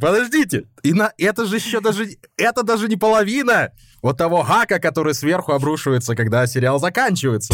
Подождите, 0.00 0.66
и 0.84 0.92
на 0.92 1.12
это 1.18 1.44
же 1.44 1.56
еще 1.56 1.80
даже 1.80 2.06
это 2.36 2.62
даже 2.62 2.86
не 2.86 2.94
половина 2.94 3.72
вот 4.00 4.16
того 4.16 4.44
гака, 4.44 4.78
который 4.78 5.12
сверху 5.12 5.50
обрушивается, 5.50 6.14
когда 6.14 6.46
сериал 6.46 6.78
заканчивается. 6.78 7.52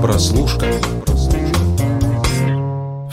Прослушка. 0.00 0.72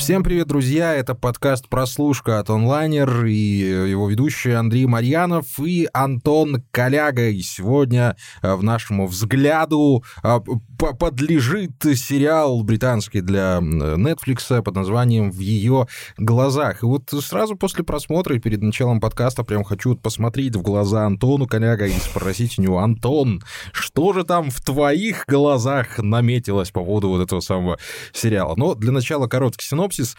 Всем 0.03 0.21
привет, 0.21 0.47
друзья! 0.47 0.93
Это 0.93 1.15
подкаст 1.15 1.69
«Прослушка» 1.69 2.39
от 2.39 2.49
онлайнер 2.49 3.23
и 3.23 3.33
его 3.33 4.09
ведущие 4.09 4.57
Андрей 4.57 4.85
Марьянов 4.85 5.45
и 5.59 5.87
Антон 5.93 6.61
Коляга. 6.71 7.29
И 7.29 7.39
сегодня 7.39 8.17
э, 8.41 8.53
в 8.53 8.63
нашему 8.63 9.07
взгляду 9.07 10.03
э, 10.21 10.39
подлежит 10.77 11.71
сериал 11.95 12.63
британский 12.63 13.21
для 13.21 13.59
Netflix 13.61 14.61
под 14.61 14.75
названием 14.75 15.31
«В 15.31 15.39
ее 15.39 15.87
глазах». 16.17 16.83
И 16.83 16.85
вот 16.85 17.09
сразу 17.09 17.55
после 17.55 17.85
просмотра 17.85 18.35
и 18.35 18.39
перед 18.39 18.61
началом 18.61 18.99
подкаста 18.99 19.45
прям 19.45 19.63
хочу 19.63 19.95
посмотреть 19.95 20.57
в 20.57 20.61
глаза 20.61 21.05
Антону 21.05 21.47
Коляга 21.47 21.85
и 21.85 21.93
спросить 21.93 22.59
у 22.59 22.61
него, 22.61 22.79
Антон, 22.79 23.41
что 23.71 24.11
же 24.11 24.25
там 24.25 24.51
в 24.51 24.59
твоих 24.59 25.23
глазах 25.29 25.97
наметилось 25.99 26.71
по 26.71 26.83
поводу 26.83 27.07
вот 27.07 27.21
этого 27.21 27.39
самого 27.39 27.79
сериала? 28.11 28.55
Но 28.57 28.75
для 28.75 28.91
начала 28.91 29.27
короткий 29.27 29.65
синопсис 29.65 29.92
синопсис. 29.93 30.15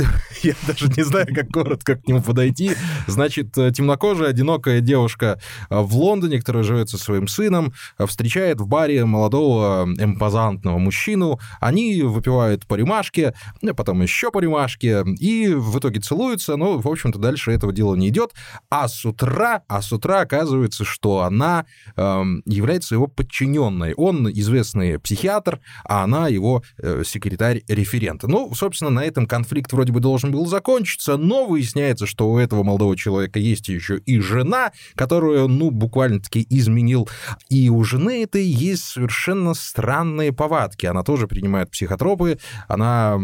Я 0.42 0.54
даже 0.66 0.88
не 0.88 1.02
знаю, 1.02 1.26
как 1.34 1.48
коротко 1.50 1.96
к 1.96 2.06
нему 2.06 2.22
подойти. 2.22 2.72
Значит, 3.06 3.56
э, 3.58 3.70
темнокожая, 3.72 4.30
одинокая 4.30 4.80
девушка 4.80 5.40
э, 5.68 5.78
в 5.78 5.96
Лондоне, 5.96 6.38
которая 6.38 6.62
живет 6.62 6.88
со 6.88 6.98
своим 6.98 7.28
сыном, 7.28 7.72
э, 7.98 8.06
встречает 8.06 8.60
в 8.60 8.66
баре 8.66 9.04
молодого 9.04 9.88
импозантного 9.98 10.78
мужчину. 10.78 11.38
Они 11.60 12.02
выпивают 12.02 12.66
по 12.66 12.74
рюмашке, 12.74 13.34
потом 13.76 14.02
еще 14.02 14.30
по 14.30 14.40
рюмашке, 14.40 15.04
и 15.18 15.48
в 15.54 15.78
итоге 15.78 16.00
целуются, 16.00 16.56
но, 16.56 16.78
в 16.78 16.88
общем-то, 16.88 17.18
дальше 17.18 17.52
этого 17.52 17.72
дела 17.72 17.94
не 17.94 18.08
идет. 18.08 18.32
А 18.70 18.88
с 18.88 19.04
утра, 19.04 19.62
а 19.68 19.82
с 19.82 19.92
утра 19.92 20.20
оказывается, 20.20 20.84
что 20.84 21.20
она 21.22 21.66
э, 21.96 22.22
является 22.46 22.94
его 22.94 23.06
подчиненной. 23.06 23.94
Он 23.94 24.30
известный 24.30 24.98
психиатр, 24.98 25.60
а 25.84 26.04
она 26.04 26.28
его 26.28 26.62
э, 26.78 27.02
секретарь-референт. 27.04 28.22
Ну, 28.24 28.52
собственно, 28.54 28.90
на 28.90 29.04
этом 29.04 29.26
конфликт 29.26 29.72
вроде 29.72 29.89
бы 29.90 30.00
должен 30.00 30.30
был 30.32 30.46
закончиться, 30.46 31.16
но 31.16 31.46
выясняется, 31.46 32.06
что 32.06 32.30
у 32.30 32.38
этого 32.38 32.62
молодого 32.62 32.96
человека 32.96 33.38
есть 33.38 33.68
еще 33.68 33.98
и 33.98 34.18
жена, 34.20 34.72
которую, 34.94 35.48
ну, 35.48 35.70
буквально-таки 35.70 36.46
изменил. 36.50 37.08
И 37.48 37.68
у 37.68 37.82
жены 37.84 38.22
этой 38.22 38.44
есть 38.44 38.84
совершенно 38.84 39.54
странные 39.54 40.32
повадки. 40.32 40.86
Она 40.86 41.02
тоже 41.02 41.26
принимает 41.26 41.70
психотропы, 41.70 42.38
она 42.68 43.18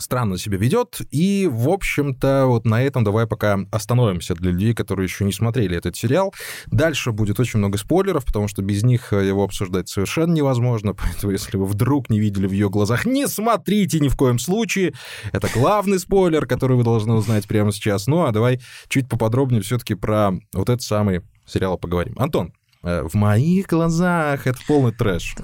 странно 0.00 0.38
себя 0.38 0.58
ведет. 0.58 1.00
И, 1.10 1.48
в 1.50 1.68
общем-то, 1.68 2.46
вот 2.46 2.64
на 2.64 2.82
этом 2.82 3.04
давай 3.04 3.26
пока 3.26 3.58
остановимся 3.70 4.34
для 4.34 4.50
людей, 4.50 4.74
которые 4.74 5.04
еще 5.04 5.24
не 5.24 5.32
смотрели 5.32 5.76
этот 5.76 5.96
сериал. 5.96 6.34
Дальше 6.66 7.12
будет 7.12 7.40
очень 7.40 7.58
много 7.58 7.78
спойлеров, 7.78 8.24
потому 8.24 8.48
что 8.48 8.62
без 8.62 8.82
них 8.82 9.12
э, 9.12 9.26
его 9.26 9.44
обсуждать 9.44 9.88
совершенно 9.88 10.32
невозможно. 10.32 10.94
Поэтому, 10.98 11.32
если 11.32 11.56
вы 11.56 11.66
вдруг 11.66 12.10
не 12.10 12.20
видели 12.20 12.46
в 12.46 12.52
ее 12.52 12.70
глазах, 12.70 13.06
не 13.06 13.26
смотрите 13.26 14.00
ни 14.00 14.08
в 14.08 14.16
коем 14.16 14.38
случае. 14.38 14.94
Это 15.32 15.48
главный 15.52 15.98
спойлер, 15.98 16.46
который 16.46 16.76
вы 16.76 16.84
должны 16.84 17.14
узнать 17.14 17.46
прямо 17.46 17.72
сейчас. 17.72 18.06
Ну, 18.06 18.24
а 18.24 18.32
давай 18.32 18.60
чуть 18.88 19.08
поподробнее 19.08 19.62
все-таки 19.62 19.94
про 19.94 20.32
вот 20.52 20.68
этот 20.68 20.82
самый 20.82 21.22
сериал 21.46 21.78
поговорим. 21.78 22.14
Антон, 22.18 22.52
в 22.82 23.14
моих 23.14 23.66
глазах 23.66 24.46
это 24.46 24.58
полный 24.66 24.92
трэш. 24.92 25.34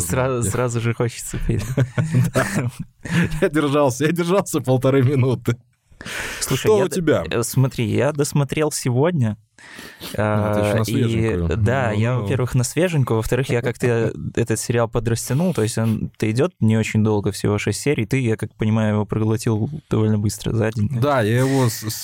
сразу, 0.00 0.80
же 0.80 0.94
хочется. 0.94 1.38
Я 3.40 3.48
держался, 3.48 4.04
я 4.04 4.12
держался 4.12 4.60
полторы 4.60 5.02
минуты. 5.02 5.56
Слушай, 6.40 6.62
Что 6.62 6.78
у 6.78 6.88
тебя? 6.88 7.24
Э, 7.30 7.42
смотри, 7.42 7.86
я 7.86 8.12
досмотрел 8.12 8.72
сегодня. 8.72 9.36
А, 10.16 10.74
а 10.78 10.90
и, 10.90 11.36
да, 11.56 11.90
ну, 11.92 11.98
я, 12.00 12.14
ну. 12.14 12.22
во-первых, 12.22 12.54
на 12.54 12.64
свеженькую, 12.64 13.18
во-вторых, 13.18 13.48
я 13.48 13.62
как-то 13.62 14.12
этот 14.34 14.58
сериал 14.58 14.88
подрастянул, 14.88 15.54
то 15.54 15.62
есть 15.62 15.78
он-то 15.78 16.30
идет 16.30 16.54
не 16.60 16.76
очень 16.76 17.02
долго, 17.04 17.32
всего 17.32 17.58
6 17.58 17.78
серий, 17.78 18.04
ты, 18.04 18.20
я 18.20 18.36
как 18.36 18.54
понимаю, 18.54 18.94
его 18.94 19.06
проглотил 19.06 19.70
довольно 19.88 20.18
быстро, 20.18 20.52
за 20.52 20.70
день. 20.72 20.88
Да, 21.00 21.22
я 21.22 21.40
его 21.40 21.68
с, 21.68 21.88
с, 21.88 22.02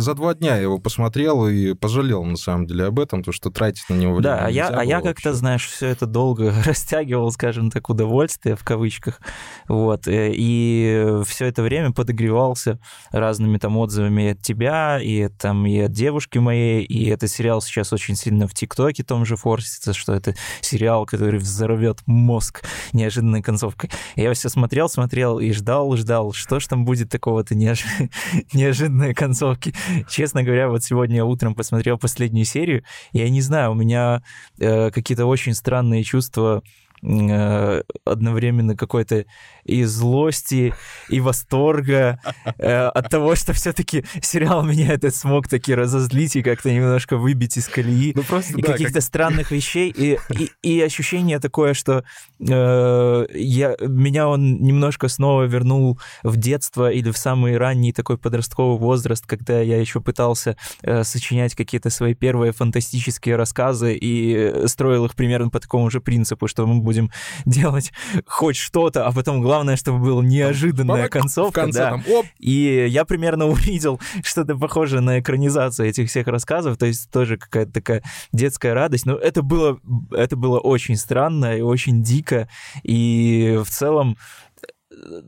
за 0.00 0.14
два 0.14 0.34
дня 0.34 0.56
его 0.56 0.78
посмотрел 0.78 1.46
и 1.46 1.74
пожалел, 1.74 2.24
на 2.24 2.36
самом 2.36 2.66
деле, 2.66 2.86
об 2.86 2.98
этом, 2.98 3.22
то 3.22 3.32
что 3.32 3.50
тратить 3.50 3.88
на 3.88 3.94
него 3.94 4.14
время 4.14 4.22
Да, 4.22 4.46
а 4.46 4.50
я, 4.50 4.68
а 4.68 4.84
я 4.84 5.00
как-то, 5.00 5.32
знаешь, 5.32 5.66
все 5.66 5.88
это 5.88 6.06
долго 6.06 6.52
растягивал, 6.64 7.30
скажем 7.30 7.70
так, 7.70 7.88
удовольствие, 7.88 8.56
в 8.56 8.64
кавычках, 8.64 9.20
вот, 9.68 10.06
э, 10.08 10.32
и 10.34 11.20
все 11.26 11.46
это 11.46 11.62
время 11.62 11.92
подогревался 11.92 12.78
разными 13.10 13.58
там 13.58 13.76
отзывами 13.76 14.30
от 14.30 14.42
тебя, 14.42 15.00
и 15.00 15.28
там, 15.28 15.66
и 15.66 15.78
от 15.78 15.92
девушки 15.92 16.38
моей, 16.38 16.71
и 16.80 17.06
этот 17.06 17.30
сериал 17.30 17.60
сейчас 17.60 17.92
очень 17.92 18.16
сильно 18.16 18.48
в 18.48 18.54
ТикТоке 18.54 19.02
том 19.02 19.24
же 19.24 19.36
форсится, 19.36 19.92
что 19.92 20.14
это 20.14 20.34
сериал, 20.60 21.06
который 21.06 21.38
взорвет 21.38 22.00
мозг 22.06 22.64
неожиданной 22.92 23.42
концовкой. 23.42 23.90
Я 24.16 24.32
все 24.32 24.48
смотрел, 24.48 24.88
смотрел 24.88 25.38
и 25.38 25.52
ждал, 25.52 25.96
ждал, 25.96 26.32
что 26.32 26.60
ж 26.60 26.66
там 26.66 26.84
будет 26.84 27.10
такого-то 27.10 27.54
неож... 27.54 27.84
неожиданной 28.52 29.14
концовки. 29.14 29.74
Честно 30.08 30.42
говоря, 30.42 30.68
вот 30.68 30.82
сегодня 30.84 31.16
я 31.16 31.24
утром 31.24 31.54
посмотрел 31.54 31.98
последнюю 31.98 32.44
серию, 32.44 32.84
и 33.12 33.18
я 33.18 33.28
не 33.28 33.40
знаю, 33.40 33.72
у 33.72 33.74
меня 33.74 34.22
э, 34.58 34.90
какие-то 34.90 35.26
очень 35.26 35.54
странные 35.54 36.04
чувства 36.04 36.62
одновременно 37.02 38.76
какой-то 38.76 39.26
и 39.64 39.84
злости, 39.84 40.72
и 41.08 41.20
восторга 41.20 42.20
э, 42.58 42.86
от 42.86 43.08
того, 43.08 43.34
что 43.34 43.52
все-таки 43.52 44.04
сериал 44.20 44.62
меня 44.62 44.92
этот 44.92 45.14
смог 45.14 45.48
таки 45.48 45.74
разозлить 45.74 46.36
и 46.36 46.42
как-то 46.42 46.72
немножко 46.72 47.16
выбить 47.16 47.56
из 47.56 47.68
колеи 47.68 48.12
ну, 48.14 48.22
просто, 48.22 48.56
и 48.56 48.62
да, 48.62 48.72
каких-то 48.72 48.94
как... 48.94 49.02
странных 49.02 49.50
вещей, 49.50 49.92
и, 49.94 50.18
и, 50.30 50.50
и 50.62 50.80
ощущение 50.80 51.40
такое, 51.40 51.74
что 51.74 52.04
э, 52.38 53.26
я, 53.34 53.76
меня 53.80 54.28
он 54.28 54.62
немножко 54.62 55.08
снова 55.08 55.42
вернул 55.44 55.98
в 56.22 56.36
детство 56.36 56.90
или 56.90 57.10
в 57.10 57.18
самый 57.18 57.56
ранний 57.56 57.92
такой 57.92 58.18
подростковый 58.18 58.78
возраст, 58.78 59.26
когда 59.26 59.60
я 59.60 59.80
еще 59.80 60.00
пытался 60.00 60.56
э, 60.82 61.02
сочинять 61.02 61.56
какие-то 61.56 61.90
свои 61.90 62.14
первые 62.14 62.52
фантастические 62.52 63.34
рассказы 63.36 63.96
и 64.00 64.66
строил 64.66 65.04
их 65.06 65.16
примерно 65.16 65.50
по 65.50 65.58
такому 65.58 65.90
же 65.90 66.00
принципу, 66.00 66.46
что 66.46 66.66
мы 66.66 66.80
будем 66.80 66.91
делать 67.46 67.92
хоть 68.26 68.56
что-то, 68.56 69.06
а 69.06 69.12
потом 69.12 69.40
главное, 69.40 69.76
чтобы 69.76 69.98
была 69.98 70.22
неожиданная 70.24 71.08
концовка. 71.08 71.60
В 71.60 71.64
конце, 71.64 71.78
да. 71.78 71.90
там, 71.90 72.04
оп. 72.08 72.26
И 72.38 72.86
я 72.88 73.04
примерно 73.04 73.46
увидел 73.48 74.00
что-то 74.22 74.56
похожее 74.56 75.00
на 75.00 75.20
экранизацию 75.20 75.88
этих 75.88 76.08
всех 76.08 76.26
рассказов, 76.26 76.76
то 76.76 76.86
есть 76.86 77.10
тоже 77.10 77.36
какая-то 77.36 77.72
такая 77.72 78.02
детская 78.32 78.74
радость. 78.74 79.06
Но 79.06 79.14
это 79.14 79.42
было, 79.42 79.78
это 80.12 80.36
было 80.36 80.58
очень 80.58 80.96
странно 80.96 81.56
и 81.56 81.60
очень 81.60 82.02
дико, 82.02 82.48
и 82.82 83.58
в 83.64 83.70
целом 83.70 84.16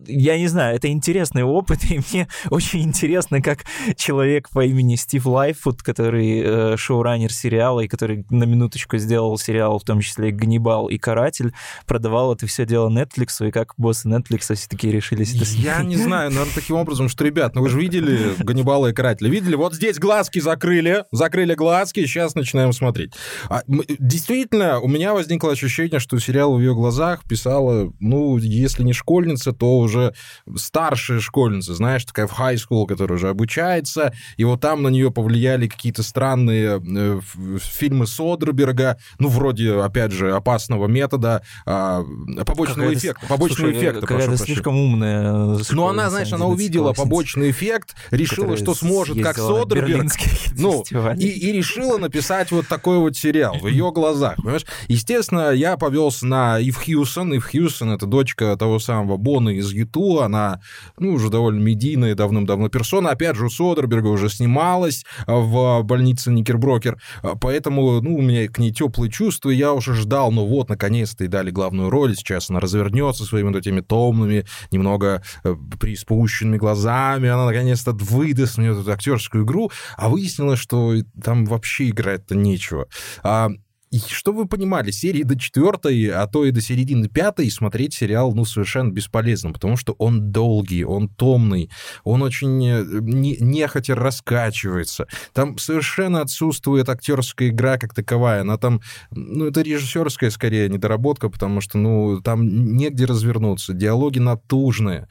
я 0.07 0.39
не 0.39 0.49
знаю, 0.49 0.77
это 0.77 0.89
интересный 0.89 1.43
опыт, 1.43 1.85
и 1.91 2.01
мне 2.11 2.29
очень 2.51 2.83
интересно, 2.83 3.41
как 3.41 3.65
человек 3.97 4.49
по 4.51 4.65
имени 4.65 4.97
Стив 4.97 5.27
Лайфуд, 5.27 5.83
который 5.83 6.43
э, 6.45 6.77
шоураннер 6.77 7.33
сериала, 7.33 7.81
и 7.81 7.89
который 7.89 8.25
на 8.31 8.45
минуточку 8.45 8.97
сделал 8.99 9.37
сериал, 9.39 9.79
в 9.79 9.85
том 9.85 10.01
числе 10.01 10.31
«Ганнибал» 10.31 10.89
и 10.89 10.99
«Каратель», 10.99 11.55
продавал 11.87 12.35
это 12.35 12.47
все 12.47 12.67
дело 12.67 12.89
Netflix, 12.89 13.47
и 13.47 13.51
как 13.51 13.75
боссы 13.77 14.09
Netflix 14.09 14.55
все-таки 14.55 14.91
решились 14.91 15.35
это 15.35 15.45
Я 15.45 15.83
не 15.83 15.97
знаю, 15.97 16.31
наверное, 16.31 16.55
таким 16.55 16.77
образом, 16.77 17.09
что, 17.09 17.25
ребят, 17.25 17.55
ну 17.55 17.63
вы 17.63 17.69
же 17.69 17.81
видели 17.81 18.35
«Ганнибала» 18.39 18.89
и 18.89 18.93
«Карателя», 18.93 19.31
видели? 19.31 19.55
Вот 19.55 19.75
здесь 19.75 19.99
глазки 19.99 20.39
закрыли, 20.39 21.05
закрыли 21.13 21.55
глазки, 21.55 22.07
сейчас 22.07 22.35
начинаем 22.35 22.73
смотреть. 22.73 23.13
А, 23.49 23.63
действительно, 23.67 24.81
у 24.81 24.89
меня 24.89 25.15
возникло 25.15 25.53
ощущение, 25.53 26.01
что 26.01 26.19
сериал 26.19 26.55
в 26.55 26.61
ее 26.61 26.75
глазах 26.75 27.25
писала, 27.25 27.93
ну, 28.01 28.37
если 28.39 28.83
не 28.83 28.93
школьница, 28.93 29.54
то 29.55 29.79
уже 29.79 30.15
старшая 30.57 31.21
школьница, 31.21 31.75
знаешь, 31.75 32.05
такая 32.05 32.27
в 32.27 32.39
high 32.39 32.57
school, 32.57 32.87
которая 32.87 33.17
уже 33.17 33.29
обучается, 33.29 34.13
и 34.37 34.45
вот 34.45 34.61
там 34.61 34.83
на 34.83 34.89
нее 34.89 35.11
повлияли 35.11 35.69
какие-то 35.69 36.03
странные 36.03 36.81
э, 36.81 37.21
фильмы 37.59 38.07
Содерберга, 38.07 38.99
ну, 39.19 39.29
вроде, 39.29 39.81
опять 39.81 40.13
же, 40.13 40.33
опасного 40.33 40.87
метода, 40.87 41.43
э, 41.67 42.05
побочного 42.47 42.91
какая 42.91 42.95
эффекта, 42.95 43.27
побочного 43.27 43.71
слушай, 43.71 43.79
эффекта. 43.79 44.07
Какая-то 44.07 44.37
слишком 44.37 44.77
умная 44.77 45.59
Ну, 45.71 45.87
она, 45.87 46.11
знаешь, 46.11 46.33
она 46.33 46.47
увидела 46.47 46.93
побочный 46.93 47.51
эффект, 47.51 47.95
решила, 48.11 48.57
что 48.57 48.75
сможет, 48.75 49.23
как 49.23 49.37
Содерберг, 49.37 50.13
ну, 50.57 50.85
и, 51.19 51.27
и 51.27 51.53
решила 51.53 51.99
написать 51.99 52.51
вот 52.51 52.67
такой 52.69 52.99
вот 52.99 53.17
сериал 53.17 53.57
в 53.59 53.69
ее 53.69 53.93
глазах, 53.93 54.37
понимаешь? 54.37 54.67
Естественно, 54.89 55.51
я 55.51 55.77
повелся 55.77 56.27
на 56.27 56.59
Ив 56.59 56.77
Хьюсон, 56.77 57.35
Ив 57.35 57.51
Хьюсон— 57.51 57.91
это 57.93 58.07
дочка 58.07 58.57
того 58.57 58.79
самого 58.79 59.17
Бона 59.17 59.44
Илона 59.45 59.51
из 59.51 59.73
Юту, 59.73 60.21
она, 60.21 60.61
ну, 60.99 61.13
уже 61.13 61.31
довольно 61.31 61.61
медийная 61.61 62.15
давным-давно 62.15 62.69
персона. 62.69 63.11
Опять 63.11 63.37
же, 63.37 63.47
у 63.47 63.51
Содерберга 63.51 64.09
уже 64.09 64.29
снималась 64.29 65.05
в 65.27 65.83
больнице 65.83 66.31
Никерброкер, 66.31 67.01
поэтому, 67.41 68.01
ну, 68.01 68.17
у 68.17 68.23
меня 68.23 68.49
к 68.49 68.59
ней 68.59 68.73
теплые 68.73 69.11
чувства, 69.11 69.51
я 69.51 69.73
уже 69.73 69.95
ждал, 69.95 70.33
ну 70.33 70.47
вот, 70.47 70.69
наконец-то 70.69 71.25
и 71.25 71.29
дали 71.29 71.51
главную 71.51 71.91
роль, 71.91 72.17
сейчас 72.17 72.51
она 72.51 72.61
развернется 72.61 73.25
своими 73.25 73.49
вот 73.49 73.57
этими 73.57 73.81
томными, 73.81 74.47
немного 74.71 75.23
э, 75.45 75.55
приспущенными 75.79 76.57
глазами, 76.57 77.29
она 77.29 77.47
наконец-то 77.47 77.93
выдаст 77.93 78.59
мне 78.59 78.69
эту 78.69 78.91
актерскую 78.91 79.45
игру, 79.45 79.71
а 79.97 80.09
выяснилось, 80.09 80.59
что 80.59 80.95
там 81.23 81.45
вообще 81.45 81.91
играть-то 81.91 82.37
нечего. 82.37 82.87
А 83.23 83.51
и 83.95 84.01
чтобы 84.09 84.39
вы 84.39 84.49
понимали, 84.49 84.91
серии 84.91 85.23
до 85.23 85.39
четвертой, 85.39 86.07
а 86.09 86.27
то 86.27 86.45
и 86.45 86.51
до 86.51 86.61
середины 86.61 87.09
пятой 87.09 87.49
смотреть 87.49 87.95
сериал, 87.95 88.35
ну, 88.35 88.45
совершенно 88.45 88.91
бесполезно, 88.91 89.53
потому 89.53 89.77
что 89.77 89.95
он 89.99 90.33
долгий, 90.33 90.85
он 90.85 91.09
томный, 91.09 91.71
он 92.03 92.23
очень 92.23 92.67
э, 92.67 92.85
не, 93.01 93.37
нехотя 93.39 93.95
раскачивается. 93.95 95.07
Там 95.33 95.59
совершенно 95.59 96.23
отсутствует 96.23 96.89
актерская 96.89 97.51
игра 97.51 97.79
как 97.79 97.95
таковая. 97.95 98.41
Она 98.41 98.59
там, 98.59 98.81
ну, 99.13 99.47
это 99.47 99.63
режиссерская 99.63 100.31
скорее 100.31 100.69
недоработка, 100.69 101.29
потому 101.29 101.61
что, 101.61 101.79
ну, 101.79 102.21
там 102.21 102.75
негде 102.77 103.05
развернуться, 103.05 103.75
диалоги 103.75 104.19
натужные. 104.19 105.07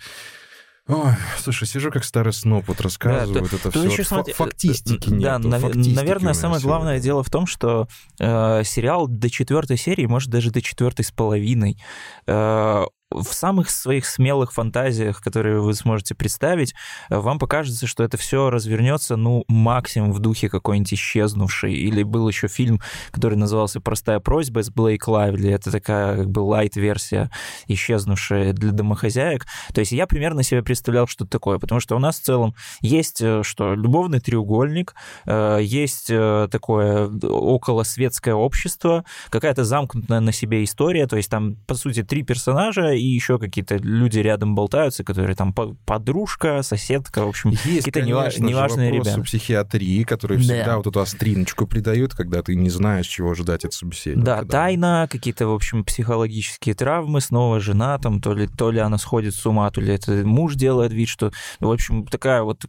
Ой, 0.87 1.11
слушай, 1.39 1.65
сижу 1.65 1.91
как 1.91 2.03
старый 2.03 2.33
сноп, 2.33 2.65
вот 2.67 2.81
рассказываю 2.81 3.47
да, 3.49 3.55
это 3.55 3.71
все. 3.71 3.83
Еще, 3.83 4.03
смотри, 4.03 4.33
фактистики 4.33 5.09
нет. 5.09 5.21
Да, 5.21 5.39
нав- 5.39 5.73
наверное, 5.75 6.33
самое 6.33 6.59
сегодня. 6.59 6.77
главное 6.77 6.99
дело 6.99 7.23
в 7.23 7.29
том, 7.29 7.45
что 7.45 7.87
э, 8.19 8.63
сериал 8.65 9.07
до 9.07 9.29
четвертой 9.29 9.77
серии, 9.77 10.05
может, 10.05 10.29
даже 10.29 10.51
до 10.51 10.61
четвертой 10.61 11.05
с 11.05 11.11
половиной, 11.11 11.81
э, 12.27 12.83
в 13.13 13.33
самых 13.33 13.69
своих 13.69 14.05
смелых 14.05 14.53
фантазиях, 14.53 15.21
которые 15.21 15.61
вы 15.61 15.73
сможете 15.73 16.15
представить, 16.15 16.73
вам 17.09 17.39
покажется, 17.39 17.87
что 17.87 18.03
это 18.03 18.17
все 18.17 18.49
развернется, 18.49 19.15
ну, 19.15 19.43
максимум 19.47 20.11
в 20.11 20.19
духе 20.19 20.49
какой-нибудь 20.49 20.93
исчезнувший. 20.93 21.73
Или 21.73 22.03
был 22.03 22.27
еще 22.27 22.47
фильм, 22.47 22.81
который 23.11 23.35
назывался 23.35 23.79
«Простая 23.81 24.19
просьба» 24.19 24.63
с 24.63 24.69
Блейк 24.69 25.07
Лайвли. 25.07 25.49
Это 25.49 25.71
такая 25.71 26.17
как 26.17 26.29
бы 26.29 26.39
лайт-версия, 26.39 27.29
исчезнувшая 27.67 28.53
для 28.53 28.71
домохозяек. 28.71 29.45
То 29.73 29.79
есть 29.79 29.91
я 29.91 30.07
примерно 30.07 30.43
себе 30.43 30.63
представлял, 30.63 31.07
что 31.07 31.25
это 31.25 31.31
такое, 31.31 31.59
потому 31.59 31.79
что 31.79 31.95
у 31.95 31.99
нас 31.99 32.19
в 32.19 32.23
целом 32.23 32.55
есть 32.81 33.21
э, 33.21 33.43
что? 33.43 33.73
Любовный 33.73 34.19
треугольник, 34.19 34.95
э, 35.25 35.59
есть 35.61 36.09
э, 36.09 36.47
такое 36.51 37.07
околосветское 37.07 38.33
общество, 38.33 39.05
какая-то 39.29 39.63
замкнутая 39.63 40.19
на 40.19 40.31
себе 40.31 40.63
история, 40.63 41.07
то 41.07 41.17
есть 41.17 41.29
там, 41.29 41.55
по 41.67 41.75
сути, 41.75 42.03
три 42.03 42.23
персонажа, 42.23 42.93
и 43.03 43.07
еще 43.15 43.37
какие-то 43.37 43.75
люди 43.75 44.19
рядом 44.19 44.55
болтаются, 44.55 45.03
которые 45.03 45.35
там 45.35 45.53
подружка, 45.53 46.61
соседка, 46.63 47.25
в 47.25 47.27
общем, 47.27 47.51
какие-то 47.51 48.01
неважные 48.01 48.91
ребята. 48.91 49.21
психиатрии, 49.21 50.03
которые 50.03 50.37
да. 50.37 50.43
всегда 50.43 50.77
вот 50.77 50.87
эту 50.87 51.01
остриночку 51.01 51.67
придают, 51.67 52.13
когда 52.13 52.41
ты 52.41 52.55
не 52.55 52.69
знаешь, 52.69 53.07
чего 53.07 53.31
ожидать 53.31 53.65
от 53.65 53.73
собеседника. 53.73 54.25
Да, 54.25 54.41
да. 54.41 54.47
тайна, 54.47 55.07
какие-то, 55.11 55.47
в 55.47 55.53
общем, 55.53 55.83
психологические 55.83 56.75
травмы, 56.75 57.19
снова 57.19 57.59
жена, 57.59 57.97
там, 57.97 58.21
то 58.21 58.33
ли, 58.33 58.47
то 58.47 58.71
ли 58.71 58.79
она 58.79 58.97
сходит 58.97 59.35
с 59.35 59.45
ума, 59.45 59.69
то 59.69 59.81
ли 59.81 59.93
это 59.93 60.11
муж 60.25 60.55
делает 60.55 60.93
вид, 60.93 61.09
что, 61.09 61.31
в 61.59 61.69
общем, 61.69 62.05
такая 62.07 62.43
вот 62.43 62.65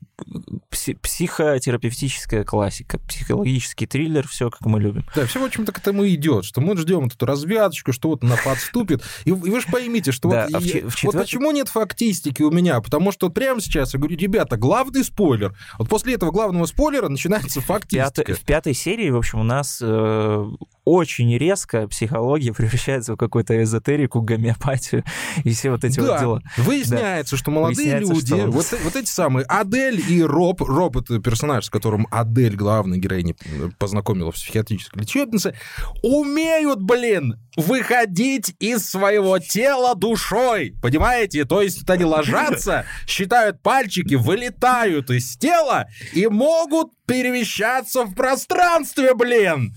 психотерапевтическая 0.70 2.44
классика, 2.44 2.98
психологический 2.98 3.86
триллер, 3.86 4.26
все 4.26 4.50
как 4.50 4.62
мы 4.62 4.80
любим. 4.80 5.04
Да, 5.14 5.26
все, 5.26 5.40
в 5.40 5.44
общем-то, 5.44 5.72
к 5.72 5.78
этому 5.78 6.06
идет, 6.08 6.44
что 6.44 6.60
мы 6.60 6.76
ждем 6.76 7.06
эту 7.06 7.24
развязочку, 7.26 7.92
что 7.92 8.08
вот 8.08 8.24
она 8.24 8.36
подступит. 8.44 9.02
И, 9.24 9.30
и 9.30 9.32
вы 9.32 9.60
же 9.60 9.66
поймите, 9.70 10.12
что 10.14 10.30
да, 10.30 10.46
вот, 10.46 10.54
а 10.54 10.60
в, 10.60 10.64
я, 10.64 10.88
в 10.88 10.96
четвер... 10.96 11.12
вот 11.12 11.22
почему 11.22 11.50
нет 11.50 11.68
фактистики 11.68 12.42
у 12.42 12.50
меня? 12.50 12.80
Потому 12.80 13.12
что 13.12 13.26
вот 13.26 13.34
прямо 13.34 13.60
сейчас 13.60 13.94
я 13.94 14.00
говорю, 14.00 14.16
ребята, 14.16 14.56
главный 14.56 15.04
спойлер. 15.04 15.54
Вот 15.78 15.88
после 15.88 16.14
этого 16.14 16.30
главного 16.30 16.66
спойлера 16.66 17.08
начинается 17.08 17.60
фактистика. 17.60 18.24
Пят... 18.24 18.38
В 18.38 18.44
пятой 18.44 18.74
серии, 18.74 19.10
в 19.10 19.16
общем, 19.16 19.40
у 19.40 19.44
нас 19.44 19.80
э, 19.82 20.46
очень 20.84 21.36
резко 21.36 21.88
психология 21.88 22.52
превращается 22.52 23.14
в 23.14 23.16
какую-то 23.16 23.62
эзотерику, 23.62 24.20
гомеопатию 24.20 25.04
и 25.42 25.50
все 25.50 25.70
вот 25.70 25.84
эти 25.84 26.00
да. 26.00 26.02
вот 26.02 26.20
дела. 26.20 26.42
Выясняется, 26.58 27.36
да. 27.36 27.40
что 27.40 27.50
молодые 27.50 27.98
Выясняется, 27.98 28.14
люди, 28.14 28.42
что... 28.42 28.50
Вот, 28.50 28.84
вот 28.84 28.96
эти 28.96 29.08
самые 29.08 29.44
Адель 29.46 30.02
и 30.08 30.22
Роб, 30.22 30.62
Роб 30.62 30.96
это 30.96 31.18
персонаж, 31.18 31.66
с 31.66 31.70
которым 31.70 32.06
Адель, 32.10 32.56
главная 32.56 32.98
героиня, 32.98 33.34
познакомила 33.78 34.30
в 34.30 34.34
психиатрической 34.34 35.02
лечебнице, 35.02 35.54
умеют, 36.02 36.82
блин, 36.82 37.38
выходить 37.56 38.54
из 38.58 38.88
своего 38.88 39.38
тела 39.38 39.94
душой, 40.04 40.74
понимаете? 40.82 41.46
То 41.46 41.62
есть 41.62 41.88
они 41.88 42.04
ложатся, 42.04 42.84
считают 43.06 43.62
пальчики, 43.62 44.14
вылетают 44.14 45.10
из 45.10 45.36
тела 45.36 45.86
и 46.12 46.26
могут 46.26 46.92
перемещаться 47.06 48.04
в 48.04 48.14
пространстве, 48.14 49.14
блин! 49.14 49.74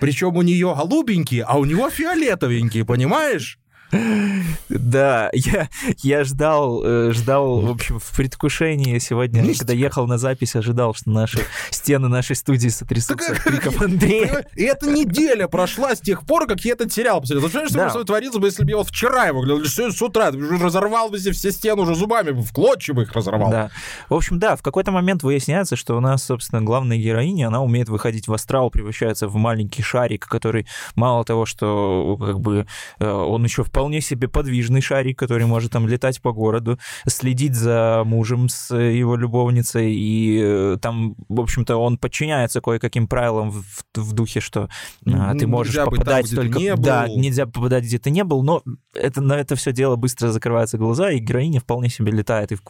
Причем 0.00 0.36
у 0.36 0.42
нее 0.42 0.74
голубенькие, 0.76 1.44
а 1.44 1.58
у 1.58 1.64
него 1.64 1.90
фиолетовенькие, 1.90 2.84
понимаешь? 2.84 3.58
Да, 4.68 5.30
я, 5.32 5.68
я 6.02 6.24
ждал, 6.24 6.82
э, 6.84 7.12
ждал, 7.12 7.60
в 7.60 7.70
общем, 7.70 7.98
в 7.98 8.16
предвкушении 8.16 8.98
сегодня, 8.98 9.40
Мистика. 9.42 9.60
когда 9.60 9.74
ехал 9.74 10.06
на 10.06 10.18
запись, 10.18 10.56
ожидал, 10.56 10.94
что 10.94 11.10
наши 11.10 11.38
стены 11.70 12.08
нашей 12.08 12.36
студии 12.36 12.68
сотрясутся 12.68 13.32
от 13.32 13.38
криков 13.38 13.80
Андрея. 13.80 14.46
И 14.56 14.62
эта 14.62 14.90
неделя 14.90 15.48
прошла 15.48 15.94
с 15.94 16.00
тех 16.00 16.26
пор, 16.26 16.46
как 16.46 16.60
я 16.64 16.72
этот 16.72 16.92
сериал 16.92 17.20
посмотрел. 17.20 17.48
Знаешь, 17.48 17.90
что 17.90 18.00
да. 18.00 18.04
творилось 18.04 18.36
бы, 18.36 18.46
если 18.46 18.64
бы 18.64 18.70
я 18.70 18.76
вот 18.78 18.88
вчера 18.88 19.26
его 19.26 19.42
глядел, 19.42 19.64
с 19.64 20.02
утра, 20.02 20.30
разорвал 20.30 21.10
бы 21.10 21.18
все 21.18 21.52
стены 21.52 21.82
уже 21.82 21.94
зубами, 21.94 22.30
в 22.30 22.52
клочья 22.52 22.94
бы 22.94 23.02
их 23.02 23.12
разорвал. 23.12 23.50
Да. 23.50 23.70
В 24.08 24.14
общем, 24.14 24.38
да, 24.38 24.56
в 24.56 24.62
какой-то 24.62 24.90
момент 24.90 25.22
выясняется, 25.22 25.76
что 25.76 25.96
у 25.96 26.00
нас, 26.00 26.24
собственно, 26.24 26.62
главная 26.62 26.96
героиня, 26.96 27.48
она 27.48 27.62
умеет 27.62 27.88
выходить 27.88 28.28
в 28.28 28.32
астрал, 28.32 28.70
превращается 28.70 29.28
в 29.28 29.36
маленький 29.36 29.82
шарик, 29.82 30.26
который 30.26 30.66
мало 30.94 31.24
того, 31.24 31.46
что 31.46 32.16
как 32.20 32.40
бы 32.40 32.66
э, 32.98 33.08
он 33.08 33.44
еще 33.44 33.62
вполне 33.62 33.73
вполне 33.74 34.00
себе 34.00 34.28
подвижный 34.28 34.80
шарик, 34.80 35.18
который 35.18 35.46
может 35.46 35.72
там 35.72 35.88
летать 35.88 36.22
по 36.22 36.32
городу, 36.32 36.78
следить 37.08 37.56
за 37.56 38.02
мужем 38.06 38.48
с 38.48 38.72
его 38.72 39.16
любовницей, 39.16 39.92
и 39.92 40.40
э, 40.40 40.78
там, 40.80 41.16
в 41.28 41.40
общем-то, 41.40 41.76
он 41.76 41.98
подчиняется 41.98 42.60
кое-каким 42.60 43.08
правилам 43.08 43.50
в, 43.50 43.84
в 43.96 44.12
духе, 44.12 44.38
что 44.38 44.68
а, 45.12 45.34
ты 45.34 45.48
можешь 45.48 45.74
нельзя 45.74 45.86
попадать 45.86 46.30
там, 46.30 46.36
только... 46.36 46.58
Не 46.60 46.76
был. 46.76 46.84
Да, 46.84 47.08
нельзя 47.08 47.46
попадать, 47.46 47.82
где 47.82 47.98
ты 47.98 48.10
не 48.10 48.22
был, 48.22 48.44
но 48.44 48.62
это, 48.94 49.20
на 49.20 49.32
это 49.32 49.56
все 49.56 49.72
дело 49.72 49.96
быстро 49.96 50.28
закрываются 50.28 50.78
глаза, 50.78 51.10
и 51.10 51.18
героиня 51.18 51.58
вполне 51.58 51.88
себе 51.88 52.12
летает 52.12 52.52
и 52.52 52.54
в, 52.54 52.62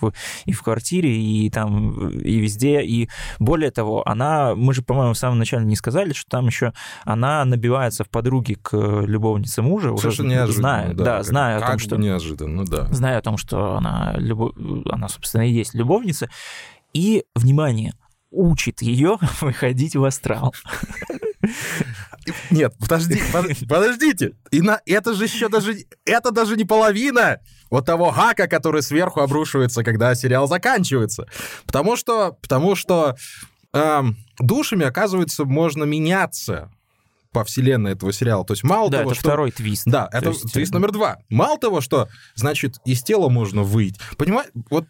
и 0.47 0.53
в 0.53 0.62
квартире, 0.62 1.15
и 1.15 1.50
там, 1.50 2.09
и 2.09 2.39
везде, 2.39 2.81
и 2.81 3.11
более 3.39 3.71
того, 3.71 4.09
она, 4.09 4.55
мы 4.55 4.73
же, 4.73 4.81
по-моему, 4.81 5.12
в 5.12 5.19
самом 5.19 5.39
начале 5.39 5.67
не 5.67 5.77
сказали, 5.77 6.15
что 6.15 6.31
там 6.31 6.47
еще 6.47 6.73
она 7.05 7.45
набивается 7.45 8.05
в 8.05 8.09
подруги 8.09 8.55
к 8.55 8.75
любовнице 8.75 9.61
мужа, 9.61 9.95
Совершенно 9.99 10.45
уже 10.45 10.53
зная, 10.55 10.94
да, 10.94 11.05
да, 11.05 11.23
зная 11.23 11.58
о 11.58 11.67
том, 11.67 11.79
что... 11.79 11.96
неожиданно, 11.96 12.62
ну 12.62 12.64
да. 12.64 12.87
Зная 12.93 13.19
о 13.19 13.23
том, 13.23 13.37
что 13.37 13.76
она, 13.76 14.14
любов... 14.17 14.52
она, 14.91 15.08
собственно, 15.08 15.46
и 15.46 15.52
есть 15.52 15.75
любовница. 15.75 16.28
И, 16.92 17.25
внимание, 17.35 17.95
учит 18.30 18.83
ее 18.83 19.19
выходить 19.40 19.97
в 19.97 20.04
астрал. 20.04 20.54
Нет, 22.50 22.75
подожди, 22.78 23.21
подождите. 23.69 24.33
И 24.50 24.61
на, 24.61 24.80
это 24.87 25.14
же 25.14 25.25
еще 25.25 25.49
даже, 25.49 25.76
это 26.04 26.30
даже 26.30 26.57
не 26.57 26.64
половина 26.64 27.40
вот 27.71 27.87
того 27.87 28.12
гака, 28.12 28.47
который 28.47 28.83
сверху 28.83 29.21
обрушивается, 29.21 29.85
когда 29.85 30.14
сериал 30.14 30.47
заканчивается. 30.47 31.26
Потому 31.66 31.97
что, 31.97 32.33
потому 32.40 32.76
что 32.76 33.16
эм, 33.73 34.16
душами, 34.38 34.87
оказывается, 34.87 35.45
можно 35.45 35.85
меняться 35.85 36.71
по 37.35 37.45
вселенной 37.45 37.93
этого 37.93 38.12
сериала. 38.12 38.45
То 38.47 38.53
есть 38.53 38.62
мало 38.62 38.88
да, 38.88 38.99
того, 38.99 39.11
это 39.11 39.21
что... 39.21 39.29
второй 39.29 39.50
твист. 39.50 39.83
Да, 39.87 40.09
это 40.12 40.31
есть... 40.31 40.53
твист 40.53 40.73
номер 40.73 40.93
два. 40.93 41.19
Мало 41.29 41.59
того, 41.59 41.81
что, 41.81 42.09
значит, 42.37 42.76
из 42.87 43.03
тела 43.03 43.29
можно 43.29 43.62
выйти. 43.62 44.00
Понимаешь, 44.17 44.50
вот 44.71 44.87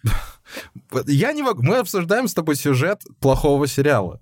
я 1.06 1.32
не 1.32 1.42
могу... 1.42 1.62
Мы 1.62 1.78
обсуждаем 1.78 2.28
с 2.28 2.34
тобой 2.34 2.54
сюжет 2.54 3.02
плохого 3.18 3.66
сериала. 3.66 4.20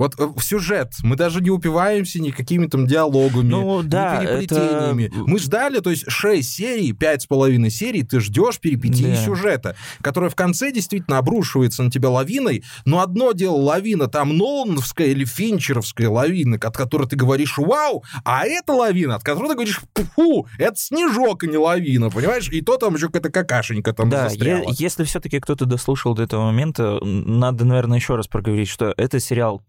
Вот 0.00 0.14
э, 0.18 0.28
сюжет, 0.40 0.94
мы 1.02 1.14
даже 1.14 1.42
не 1.42 1.50
упиваемся 1.50 2.22
никакими 2.22 2.64
там 2.64 2.86
диалогами, 2.86 3.50
ну, 3.50 3.82
да, 3.82 4.16
ни 4.16 4.26
переплетениями. 4.26 5.02
Это... 5.08 5.14
Мы 5.26 5.38
ждали, 5.38 5.80
то 5.80 5.90
есть 5.90 6.04
6 6.08 6.50
серий, 6.50 6.92
5,5 6.92 7.68
серий, 7.68 8.02
ты 8.02 8.18
ждешь 8.20 8.60
перипетии 8.60 9.12
да. 9.12 9.16
сюжета, 9.16 9.76
которая 10.00 10.30
в 10.30 10.34
конце 10.34 10.72
действительно 10.72 11.18
обрушивается 11.18 11.82
на 11.82 11.90
тебя 11.90 12.08
лавиной, 12.08 12.64
но 12.86 13.02
одно 13.02 13.32
дело 13.32 13.56
лавина 13.56 14.06
там 14.06 14.38
Нолановская 14.38 15.08
или 15.08 15.26
Финчеровская 15.26 16.08
лавина, 16.08 16.56
от 16.56 16.74
которой 16.74 17.06
ты 17.06 17.16
говоришь 17.16 17.58
«Вау!», 17.58 18.02
а 18.24 18.46
это 18.46 18.72
лавина, 18.72 19.16
от 19.16 19.22
которой 19.22 19.48
ты 19.48 19.54
говоришь 19.54 19.82
«Фу!», 20.14 20.46
это 20.56 20.76
снежок, 20.76 21.44
а 21.44 21.46
не 21.46 21.58
лавина, 21.58 22.08
понимаешь? 22.08 22.48
И 22.48 22.62
то 22.62 22.78
там 22.78 22.94
еще 22.94 23.08
какая-то 23.08 23.30
какашенька 23.30 23.92
там 23.92 24.08
да, 24.08 24.30
застряла. 24.30 24.70
если 24.78 25.04
все-таки 25.04 25.40
кто-то 25.40 25.66
дослушал 25.66 26.14
до 26.14 26.22
этого 26.22 26.46
момента, 26.46 27.00
надо, 27.04 27.66
наверное, 27.66 27.98
еще 27.98 28.16
раз 28.16 28.28
проговорить, 28.28 28.70
что 28.70 28.94
это 28.96 29.20
сериал 29.20 29.60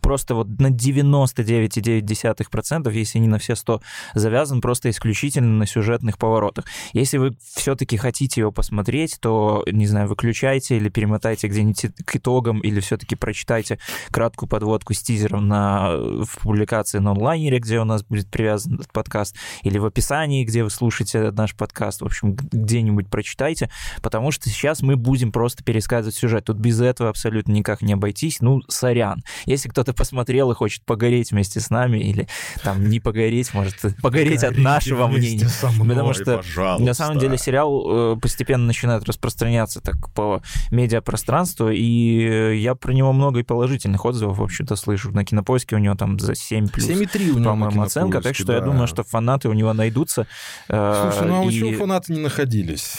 просто 0.00 0.34
вот 0.34 0.48
на 0.60 0.68
99,9%, 0.68 2.92
если 2.92 3.18
не 3.18 3.28
на 3.28 3.38
все 3.38 3.54
100, 3.54 3.80
завязан 4.14 4.60
просто 4.60 4.90
исключительно 4.90 5.58
на 5.58 5.66
сюжетных 5.66 6.18
поворотах. 6.18 6.64
Если 6.92 7.18
вы 7.18 7.36
все-таки 7.54 7.96
хотите 7.96 8.40
его 8.40 8.50
посмотреть, 8.50 9.18
то, 9.20 9.62
не 9.70 9.86
знаю, 9.86 10.08
выключайте 10.08 10.76
или 10.76 10.88
перемотайте 10.88 11.46
где-нибудь 11.48 11.86
к 12.04 12.16
итогам, 12.16 12.58
или 12.60 12.80
все-таки 12.80 13.14
прочитайте 13.16 13.78
краткую 14.10 14.48
подводку 14.48 14.94
с 14.94 15.02
тизером 15.02 15.48
на, 15.48 15.96
в 15.96 16.38
публикации 16.42 16.98
на 16.98 17.10
онлайнере, 17.12 17.58
где 17.58 17.78
у 17.80 17.84
нас 17.84 18.02
будет 18.02 18.30
привязан 18.30 18.76
этот 18.76 18.90
подкаст, 18.92 19.36
или 19.62 19.76
в 19.78 19.84
описании, 19.84 20.44
где 20.44 20.64
вы 20.64 20.70
слушаете 20.70 21.30
наш 21.30 21.54
подкаст. 21.54 22.00
В 22.00 22.06
общем, 22.06 22.34
где-нибудь 22.34 23.10
прочитайте, 23.10 23.68
потому 24.02 24.30
что 24.30 24.48
сейчас 24.48 24.80
мы 24.82 24.96
будем 24.96 25.32
просто 25.32 25.62
пересказывать 25.62 26.14
сюжет. 26.14 26.44
Тут 26.44 26.56
без 26.56 26.80
этого 26.80 27.10
абсолютно 27.10 27.52
никак 27.52 27.82
не 27.82 27.92
обойтись. 27.92 28.40
Ну, 28.40 28.62
сорян. 28.68 29.22
Если 29.44 29.68
кто-то 29.74 29.92
посмотрел 29.92 30.52
и 30.52 30.54
хочет 30.54 30.84
погореть 30.84 31.32
вместе 31.32 31.58
с 31.58 31.68
нами, 31.68 31.98
или 31.98 32.28
там 32.62 32.88
не 32.88 33.00
погореть, 33.00 33.52
может 33.54 33.74
погореть 34.00 34.44
от 34.44 34.56
нашего 34.56 35.08
мнения. 35.08 35.48
Мной, 35.74 35.88
Потому 35.96 36.14
что 36.14 36.36
пожалуйста. 36.36 36.84
на 36.84 36.94
самом 36.94 37.18
деле 37.18 37.36
сериал 37.36 38.12
э, 38.14 38.16
постепенно 38.20 38.66
начинает 38.66 39.02
распространяться 39.04 39.80
так 39.80 40.12
по 40.14 40.42
медиапространству, 40.70 41.70
и 41.70 42.56
я 42.56 42.76
про 42.76 42.92
него 42.92 43.12
много 43.12 43.40
и 43.40 43.42
положительных 43.42 44.04
отзывов, 44.04 44.38
в 44.38 44.42
общем-то, 44.44 44.76
слышу. 44.76 45.10
На 45.10 45.24
кинопоиске 45.24 45.74
у 45.74 45.80
него 45.80 45.96
там 45.96 46.20
за 46.20 46.36
7 46.36 46.68
плюс. 46.68 46.88
7,3 46.88 47.30
у 47.30 47.38
него 47.38 47.50
по-моему, 47.50 47.82
оценка, 47.82 48.20
так 48.20 48.36
что 48.36 48.46
да. 48.46 48.54
я 48.54 48.60
думаю, 48.60 48.86
что 48.86 49.02
фанаты 49.02 49.48
у 49.48 49.52
него 49.54 49.72
найдутся. 49.72 50.28
э, 50.68 51.10
Слушай, 51.10 51.28
ну 51.28 51.48
а 51.48 51.50
и- 51.50 51.52
чего 51.52 51.72
фанаты 51.72 52.12
не 52.12 52.20
находились? 52.20 52.96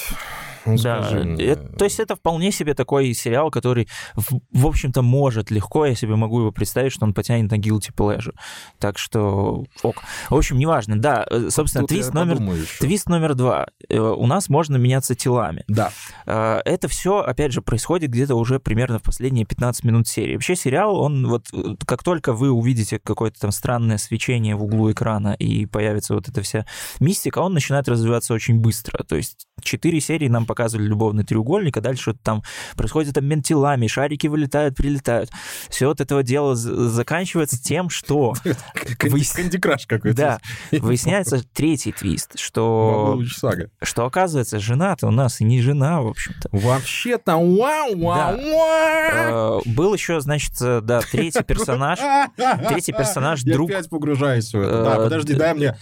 Ну, 0.65 0.77
да, 0.77 1.03
скажи 1.03 1.35
это- 1.39 1.67
то 1.77 1.85
есть 1.85 1.99
это 1.99 2.15
вполне 2.15 2.51
себе 2.51 2.73
такой 2.73 3.13
сериал, 3.13 3.51
который, 3.51 3.87
в, 4.15 4.39
в 4.51 4.65
общем-то, 4.67 5.01
может 5.01 5.51
легко, 5.51 5.85
я 5.85 5.95
себе 5.95 6.15
могу 6.15 6.39
его 6.39 6.51
представить, 6.51 6.91
что 6.91 7.05
он 7.05 7.13
потянет 7.13 7.51
на 7.51 7.55
guilty 7.55 7.93
pleasure. 7.95 8.33
Так 8.79 8.97
что 8.97 9.65
ок. 9.83 9.95
В 10.29 10.35
общем, 10.35 10.57
неважно. 10.57 10.99
Да, 10.99 11.25
э, 11.29 11.49
собственно, 11.49 11.83
я 11.83 11.87
твист 11.87 12.13
номер, 12.13 12.37
твист 12.79 13.09
номер 13.09 13.35
два. 13.35 13.67
Э, 13.89 13.99
У 13.99 14.27
нас 14.27 14.49
можно 14.49 14.77
меняться 14.77 15.15
телами. 15.15 15.63
Да. 15.67 15.91
Э, 16.25 16.61
Это 16.65 16.87
все, 16.87 17.19
опять 17.19 17.51
же, 17.51 17.61
происходит 17.61 18.09
где-то 18.11 18.35
уже 18.35 18.59
примерно 18.59 18.99
в 18.99 19.03
последние 19.03 19.45
15 19.45 19.83
минут 19.83 20.07
серии. 20.07 20.33
Вообще 20.33 20.55
сериал, 20.55 20.95
он 20.99 21.27
вот 21.27 21.47
как 21.85 22.03
только 22.03 22.33
вы 22.33 22.49
увидите 22.51 22.99
какое-то 22.99 23.39
там 23.39 23.51
странное 23.51 23.97
свечение 23.97 24.55
в 24.55 24.63
углу 24.63 24.91
экрана 24.91 25.33
и 25.33 25.65
появится 25.65 26.13
вот 26.15 26.27
эта 26.27 26.41
вся 26.41 26.65
мистика, 26.99 27.39
он 27.39 27.53
начинает 27.53 27.87
развиваться 27.87 28.33
очень 28.33 28.59
быстро. 28.59 29.03
То 29.03 29.15
есть 29.15 29.47
четыре 29.61 29.99
серии 29.99 30.27
нам 30.27 30.45
показывали 30.55 30.87
любовный 30.87 31.25
треугольник, 31.25 31.75
а 31.77 31.81
дальше 31.81 32.11
вот 32.11 32.21
там 32.21 32.41
происходит 32.77 33.17
обмен 33.17 33.41
телами, 33.41 33.87
шарики 33.87 34.27
вылетают, 34.27 34.75
прилетают. 34.75 35.29
Все 35.69 35.89
от 35.91 35.99
этого 35.99 36.23
дела 36.23 36.55
заканчивается 36.55 37.61
тем, 37.61 37.89
что 37.89 38.33
Выяс- 39.01 39.35
Канди 39.35 39.59
Краш 39.59 39.85
какой-то. 39.85 40.15
да, 40.17 40.39
выясняется 40.79 41.43
третий 41.53 41.91
твист, 41.91 42.39
что, 42.39 43.21
что 43.83 44.05
оказывается 44.05 44.59
жена-то 44.59 45.07
у 45.07 45.11
нас 45.11 45.41
и 45.41 45.43
не 45.43 45.61
жена, 45.61 46.01
в 46.01 46.07
общем-то. 46.07 46.47
Вообще-то, 46.53 47.35
вау, 47.35 47.97
вау. 47.97 48.37
Э, 48.39 49.59
Был 49.65 49.93
еще, 49.93 50.21
значит, 50.21 50.53
э, 50.61 50.79
да, 50.81 51.01
третий 51.01 51.43
персонаж. 51.43 51.99
Третий 52.69 52.93
персонаж, 52.93 53.41
Я 53.43 53.53
друг- 53.53 53.69
опять 53.69 53.89
погружаюсь 53.89 54.53
в 54.53 54.59
это. 54.59 54.83
Да, 54.83 54.95
Э, 54.95 55.03
подожди, 55.03 55.33
дай 55.33 55.53
мне... 55.53 55.75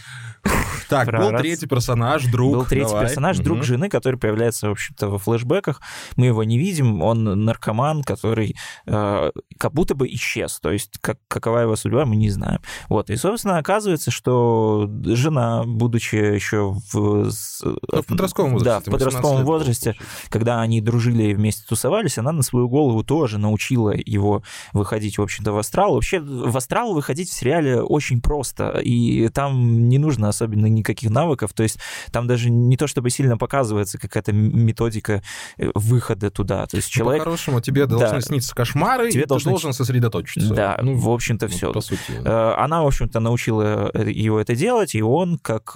Так, 0.94 1.08
Про 1.08 1.20
был 1.20 1.30
раз. 1.32 1.42
третий 1.42 1.68
персонаж, 1.68 2.26
друг. 2.26 2.54
Был 2.54 2.66
третий 2.66 2.88
давай. 2.90 3.06
персонаж, 3.06 3.38
друг 3.40 3.58
Мгм. 3.58 3.66
жены, 3.66 3.90
который 3.90 4.18
появляется, 4.20 4.68
в 4.70 4.72
общем-то, 4.72 5.10
во 5.10 5.18
флешбеках. 5.18 5.82
Мы 6.16 6.28
его 6.28 6.44
не 6.44 6.58
видим, 6.58 7.02
он 7.02 7.24
наркоман, 7.46 8.04
который 8.04 8.56
э, 8.86 9.32
как 9.58 9.74
будто 9.74 9.96
бы 9.96 10.08
исчез. 10.10 10.60
То 10.62 10.72
есть 10.72 10.98
как, 11.02 11.18
какова 11.28 11.60
его 11.60 11.76
судьба, 11.76 12.06
мы 12.06 12.16
не 12.16 12.30
знаем. 12.30 12.60
Вот. 12.90 13.10
И, 13.10 13.16
собственно, 13.16 13.58
оказывается, 13.58 14.12
что 14.12 14.88
жена, 15.06 15.64
будучи 15.66 16.16
еще 16.16 16.76
в... 16.92 17.30
Ну, 17.64 18.02
в 18.02 18.06
подростковом 18.06 18.54
возрасте. 18.54 18.70
Да, 18.70 18.80
в 18.80 18.88
18 18.88 18.92
подростковом 18.92 19.46
возрасте, 19.46 19.96
когда 20.30 20.62
они 20.62 20.82
дружили 20.82 21.24
и 21.24 21.34
вместе 21.34 21.64
тусовались, 21.68 22.18
она 22.18 22.32
на 22.32 22.44
свою 22.44 22.68
голову 22.70 23.04
тоже 23.04 23.38
научила 23.38 23.94
его 23.96 24.44
выходить, 24.74 25.18
в 25.18 25.22
общем-то, 25.22 25.52
в 25.54 25.58
астрал. 25.58 25.94
Вообще, 25.96 26.20
в 26.20 26.56
астрал 26.56 26.94
выходить 26.94 27.30
в 27.30 27.34
сериале 27.34 27.82
очень 27.82 28.22
просто, 28.22 28.80
и 28.80 29.28
там 29.30 29.88
не 29.90 29.98
нужно 29.98 30.30
особенно 30.30 30.68
никаких 30.84 31.10
навыков, 31.10 31.54
то 31.54 31.64
есть 31.64 31.80
там 32.12 32.28
даже 32.28 32.50
не 32.50 32.78
то 32.78 32.88
чтобы 32.88 33.10
сильно 33.10 33.38
показывается 33.38 33.98
какая-то 33.98 34.34
методика 34.34 35.22
э, 35.58 35.70
выхода 35.74 36.30
туда. 36.30 36.66
То 36.68 36.78
есть 36.78 36.90
Ну, 36.96 37.00
человек... 37.00 37.24
По-хорошему, 37.24 37.62
тебе 37.62 37.86
должны 37.86 38.10
Да. 38.10 38.22
сниться 38.22 38.54
кошмары, 38.54 39.10
Тебе 39.10 39.22
и 39.22 39.24
ты 39.24 39.30
должны- 39.30 39.52
должен 39.52 39.74
сосредоточиться. 39.74 40.54
Да, 40.54 40.78
Ну, 40.82 40.96
в 40.96 41.10
общем-то, 41.10 41.48
все. 41.48 41.72
По 41.72 41.82
сути. 41.82 42.02
Э, 42.24 42.54
Она, 42.58 42.84
в 42.84 42.88
общем-то, 42.88 43.20
научила 43.20 43.90
э, 43.94 44.10
его 44.12 44.40
это 44.40 44.56
делать, 44.56 44.96
и 44.96 45.02
он, 45.02 45.38
как 45.40 45.76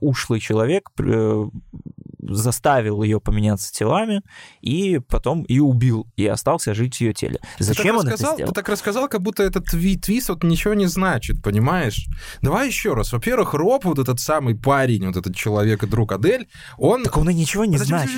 ушлый 0.00 0.40
человек, 0.40 0.90
заставил 2.28 3.02
ее 3.02 3.20
поменяться 3.20 3.72
телами, 3.72 4.22
и 4.60 5.00
потом 5.08 5.42
и 5.42 5.58
убил, 5.58 6.06
и 6.16 6.26
остался 6.26 6.74
жить 6.74 6.96
в 6.96 7.00
ее 7.00 7.12
теле. 7.12 7.40
Зачем 7.58 7.96
он 7.96 8.02
это 8.02 8.12
рассказал, 8.12 8.34
сделал? 8.34 8.48
Ты 8.48 8.54
так 8.54 8.68
рассказал, 8.68 9.08
как 9.08 9.22
будто 9.22 9.42
этот 9.42 9.66
тви 9.66 9.96
твист 9.96 10.28
вот 10.28 10.42
ничего 10.44 10.74
не 10.74 10.86
значит, 10.86 11.42
понимаешь? 11.42 12.06
Давай 12.42 12.66
еще 12.66 12.94
раз. 12.94 13.12
Во-первых, 13.12 13.54
Роб, 13.54 13.84
вот 13.84 13.98
этот 13.98 14.20
самый 14.20 14.54
парень, 14.54 15.06
вот 15.06 15.16
этот 15.16 15.34
человек 15.34 15.82
и 15.82 15.86
друг 15.86 16.12
Адель, 16.12 16.48
он... 16.78 17.04
Так 17.04 17.16
он 17.16 17.30
и 17.30 17.34
ничего 17.34 17.64
не 17.64 17.78
значит. 17.78 18.14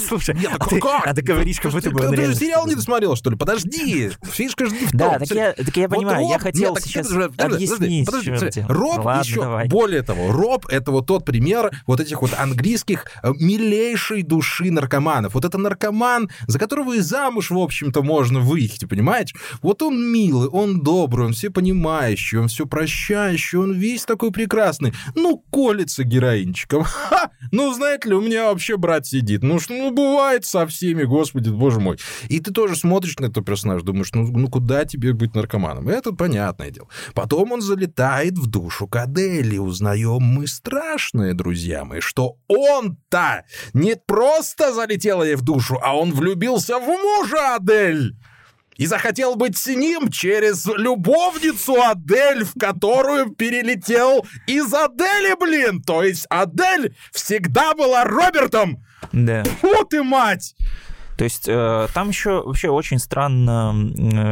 Слушай, 0.06 0.36
а 0.58 0.64
ты, 0.64 0.80
а 0.80 1.14
ты 1.14 1.22
говоришь, 1.22 1.60
как 1.60 1.72
будто 1.72 1.90
бы 1.90 2.00
Ты 2.00 2.26
же 2.26 2.34
сериал 2.34 2.66
не 2.66 2.74
досмотрел, 2.74 3.16
что 3.16 3.30
ли? 3.30 3.36
Подожди. 3.36 4.10
Фишка 4.24 4.66
же 4.66 4.72
не 4.72 4.86
в 4.86 4.90
том. 4.90 4.98
Да, 4.98 5.18
так 5.18 5.30
я, 5.30 5.52
так 5.52 5.76
я 5.76 5.88
вот 5.88 5.96
понимаю, 5.96 6.28
я 6.28 6.38
хотел 6.38 6.76
сейчас 6.76 7.10
объяснить, 7.10 8.06
подожди. 8.06 8.64
Роб 8.68 9.04
еще, 9.20 9.66
более 9.68 10.02
того, 10.02 10.32
Роб— 10.32 10.66
это 10.68 10.90
вот 10.90 11.06
тот 11.06 11.24
пример 11.24 11.70
вот 11.86 12.00
этих 12.00 12.22
вот 12.22 12.32
английских 12.38 13.06
э, 13.22 13.32
милейшей 13.44 14.22
души 14.22 14.70
наркоманов. 14.70 15.34
Вот 15.34 15.44
это 15.44 15.58
наркоман, 15.58 16.30
за 16.46 16.58
которого 16.58 16.94
и 16.94 17.00
замуж, 17.00 17.50
в 17.50 17.58
общем-то, 17.58 18.02
можно 18.02 18.40
выйти, 18.40 18.86
понимаете? 18.86 19.34
Вот 19.62 19.82
он 19.82 20.12
милый, 20.12 20.48
он 20.48 20.80
добрый, 20.80 21.26
он 21.26 21.32
все 21.32 21.50
понимающий, 21.50 22.38
он 22.38 22.48
все 22.48 22.66
прощающий, 22.66 23.58
он 23.58 23.72
весь 23.72 24.04
такой 24.04 24.32
прекрасный. 24.32 24.92
Ну, 25.14 25.44
колется 25.50 26.04
героинчиком. 26.04 26.84
Ха! 26.84 27.30
Ну, 27.52 27.72
знаете 27.74 28.08
ли, 28.08 28.14
у 28.14 28.20
меня 28.20 28.46
вообще 28.46 28.76
брат 28.76 29.06
сидит. 29.06 29.42
Ну, 29.42 29.58
ж- 29.58 29.68
ну, 29.68 29.90
бывает 29.90 30.44
со 30.44 30.66
всеми, 30.66 31.04
господи, 31.04 31.50
боже 31.50 31.80
мой. 31.80 31.98
И 32.28 32.40
ты 32.40 32.52
тоже 32.52 32.76
смотришь 32.76 33.18
на 33.18 33.26
этого 33.26 33.44
персонажа, 33.44 33.84
думаешь, 33.84 34.12
ну, 34.12 34.26
ну 34.26 34.48
куда 34.48 34.84
тебе 34.84 35.12
быть 35.12 35.34
наркоманом? 35.34 35.88
Это 35.88 36.12
понятное 36.12 36.70
дело. 36.70 36.88
Потом 37.14 37.52
он 37.52 37.60
залетает 37.60 38.38
в 38.38 38.46
душу 38.46 38.86
к 38.86 38.96
Адели. 38.96 39.58
Узнаем 39.58 40.22
мы 40.22 40.46
страшное, 40.46 41.34
друзья 41.34 41.84
мои, 41.84 42.00
что 42.00 42.36
он-то 42.48 43.33
не 43.72 43.96
просто 43.96 44.72
залетел 44.72 45.22
ей 45.22 45.34
в 45.34 45.42
душу, 45.42 45.78
а 45.82 45.96
он 45.96 46.12
влюбился 46.12 46.78
в 46.78 46.86
мужа 46.86 47.56
Адель. 47.56 48.14
И 48.76 48.86
захотел 48.86 49.36
быть 49.36 49.56
с 49.56 49.68
ним 49.68 50.10
через 50.10 50.66
любовницу 50.66 51.80
Адель, 51.80 52.44
в 52.44 52.58
которую 52.58 53.30
перелетел 53.30 54.26
из 54.48 54.72
Адели, 54.74 55.38
блин. 55.38 55.80
То 55.82 56.02
есть 56.02 56.26
Адель 56.28 56.96
всегда 57.12 57.74
была 57.74 58.04
Робертом. 58.04 58.84
Да. 59.12 59.44
Вот 59.62 59.94
и 59.94 60.00
мать! 60.00 60.56
То 61.16 61.24
есть 61.24 61.44
э, 61.46 61.88
там 61.94 62.08
еще 62.08 62.42
вообще 62.42 62.68
очень 62.68 62.98
странно 62.98 63.74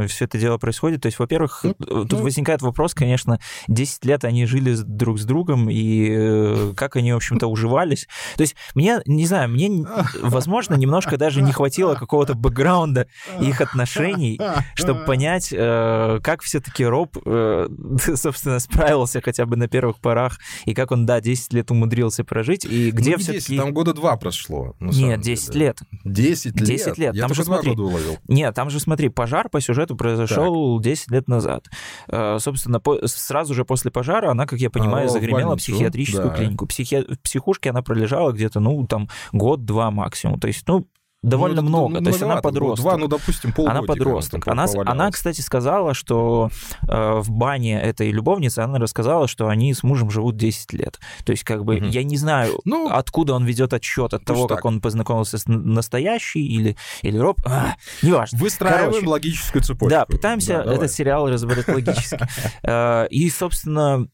все 0.09 0.25
это 0.25 0.39
дело 0.39 0.59
происходит. 0.59 1.03
То 1.03 1.07
есть, 1.07 1.19
во-первых, 1.19 1.61
Ну, 1.62 1.71
э, 1.71 1.75
тут 2.09 2.12
ну. 2.12 2.23
возникает 2.23 2.62
вопрос, 2.62 2.95
конечно, 2.95 3.39
10 3.69 4.05
лет 4.05 4.25
они 4.25 4.47
жили 4.47 4.75
друг 4.75 5.19
с 5.19 5.25
другом, 5.25 5.69
и 5.71 6.09
э, 6.11 6.73
как 6.77 6.97
они, 6.97 7.12
в 7.12 7.17
общем-то, 7.17 7.47
уживались. 7.47 8.09
То 8.37 8.43
есть, 8.43 8.57
мне, 8.75 9.01
не 9.07 9.27
знаю, 9.27 9.49
мне, 9.49 9.85
возможно, 10.21 10.75
немножко 10.75 11.17
даже 11.17 11.43
не 11.43 11.53
хватило 11.53 11.95
какого-то 11.95 12.35
бэкграунда 12.35 13.07
их 13.41 13.61
отношений, 13.61 14.41
чтобы 14.75 15.05
понять, 15.05 15.53
э, 15.53 16.21
как 16.23 16.43
все-таки 16.43 16.85
Роб, 16.85 17.17
э, 17.25 17.69
собственно, 18.17 18.59
справился 18.59 19.21
хотя 19.21 19.47
бы 19.47 19.57
на 19.57 19.69
первых 19.69 19.99
порах, 19.99 20.39
и 20.65 20.75
как 20.75 20.93
он, 20.93 21.07
да, 21.07 21.21
10 21.21 21.53
лет 21.53 21.71
умудрился 21.71 22.25
прожить, 22.25 22.65
и 22.65 22.91
где 22.91 23.12
Ну, 23.12 23.19
не 23.19 23.25
10, 23.25 23.43
все-таки... 23.43 23.59
там 23.59 23.73
года 23.73 23.93
два 23.93 24.17
прошло. 24.17 24.75
Нет, 24.81 25.21
10 25.21 25.53
деле. 25.53 25.67
лет. 25.67 25.79
10 26.05 26.45
лет? 26.45 26.55
10 26.55 26.72
лет. 26.99 27.14
Я 27.14 27.23
Там 27.23 27.35
же 27.35 27.45
смотри. 27.45 27.71
года 27.71 27.83
уловил. 27.85 28.19
Нет, 28.29 28.55
там 28.55 28.71
же, 28.71 28.81
смотри, 28.81 29.09
пожар 29.09 29.49
по 29.49 29.61
сюжету 29.61 29.97
произошел 29.97 30.79
10 30.81 31.11
лет 31.11 31.29
назад. 31.29 31.67
Э, 32.09 32.38
Собственно, 32.38 32.81
по- 32.81 33.07
сразу 33.07 33.55
же 33.55 33.64
после 33.64 33.91
пожара 33.91 34.31
она, 34.31 34.47
как 34.47 34.59
я 34.59 34.71
понимаю, 34.71 35.07
А, 35.07 35.09
загремела 35.09 35.55
в 35.55 35.59
психиатрическую 35.59 36.29
да. 36.31 36.35
клинику. 36.37 36.67
Психи- 36.67 37.05
В 37.14 37.19
психушке 37.21 37.71
она 37.71 37.83
пролежала 37.83 38.33
где-то, 38.33 38.61
ну, 38.61 38.87
там, 38.87 39.09
год-два 39.33 39.91
максимум. 39.91 40.41
То 40.41 40.49
есть, 40.49 40.67
ну, 40.69 40.87
довольно 41.23 41.62
Ну, 41.62 41.69
много. 41.69 41.99
ну, 41.99 42.05
То 42.05 42.11
есть 42.11 42.23
она 42.23 42.37
подросток. 42.41 42.83
Два, 42.85 42.97
ну, 42.97 43.07
допустим, 43.09 43.52
полгодика. 43.52 43.79
Она 43.79 43.87
подросток. 43.87 44.49
Она, 44.49 44.67
она, 44.87 45.11
кстати, 45.11 45.41
сказала, 45.41 45.95
что 45.95 46.50
э, 46.88 47.14
в 47.21 47.31
бане 47.31 47.81
этой 47.81 48.11
любовницы 48.11 48.59
она 48.61 48.79
рассказала, 48.79 49.29
что 49.29 49.49
они 49.49 49.73
с 49.75 49.83
мужем 49.83 50.11
живут 50.11 50.37
10 50.37 50.73
лет. 50.73 50.99
То 51.25 51.33
есть, 51.33 51.45
как 51.45 51.64
бы, 51.64 51.76
Мгм. 51.76 51.88
я 51.91 52.02
не 52.05 52.17
знаю, 52.17 52.61
Ну, 52.64 52.88
откуда 52.91 53.35
он 53.35 53.45
ведет 53.45 53.73
отчет 53.73 54.14
от 54.14 54.25
того, 54.25 54.47
так. 54.47 54.59
как 54.59 54.64
он 54.64 54.81
познакомился 54.81 55.38
с 55.38 55.47
настоящей 55.47 56.45
или, 56.47 56.76
или 57.02 57.19
роб. 57.19 57.37
А, 57.45 57.75
неважно. 58.02 58.38
выстраиваем 58.38 58.91
короче, 58.91 59.07
логическую 59.07 59.62
цепочку. 59.62 59.88
Да, 59.91 60.07
пытаемся 60.07 60.55
Да, 60.59 60.62
давай. 60.64 60.76
этот 60.76 60.93
сериал 60.93 61.29
разобрать 61.29 61.69
логически. 61.69 62.19
Э, 62.64 63.07
И, 63.11 63.31
собственно, 63.31 64.07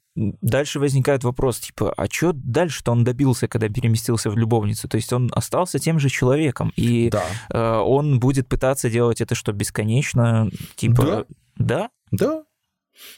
дальше 0.42 0.80
возникает 0.80 1.24
вопрос, 1.24 1.58
типа, 1.60 1.92
а 1.96 2.06
что 2.10 2.32
дальше-то 2.34 2.92
он 2.92 3.04
добился, 3.04 3.46
когда 3.48 3.68
переместился 3.68 4.30
в 4.30 4.36
любовницу? 4.38 4.88
То 4.88 4.96
есть 4.96 5.12
он 5.12 5.30
остался 5.34 5.78
тем 5.78 5.98
же 6.00 6.08
человеком, 6.08 6.72
и 6.76 7.08
Да, 7.10 7.24
э, 7.50 7.76
он 7.78 8.18
будет 8.18 8.48
пытаться 8.48 8.90
делать 8.90 9.20
это 9.20 9.34
что, 9.34 9.52
бесконечно? 9.52 10.50
Типа, 10.76 11.26
да? 11.56 11.90
да. 12.10 12.42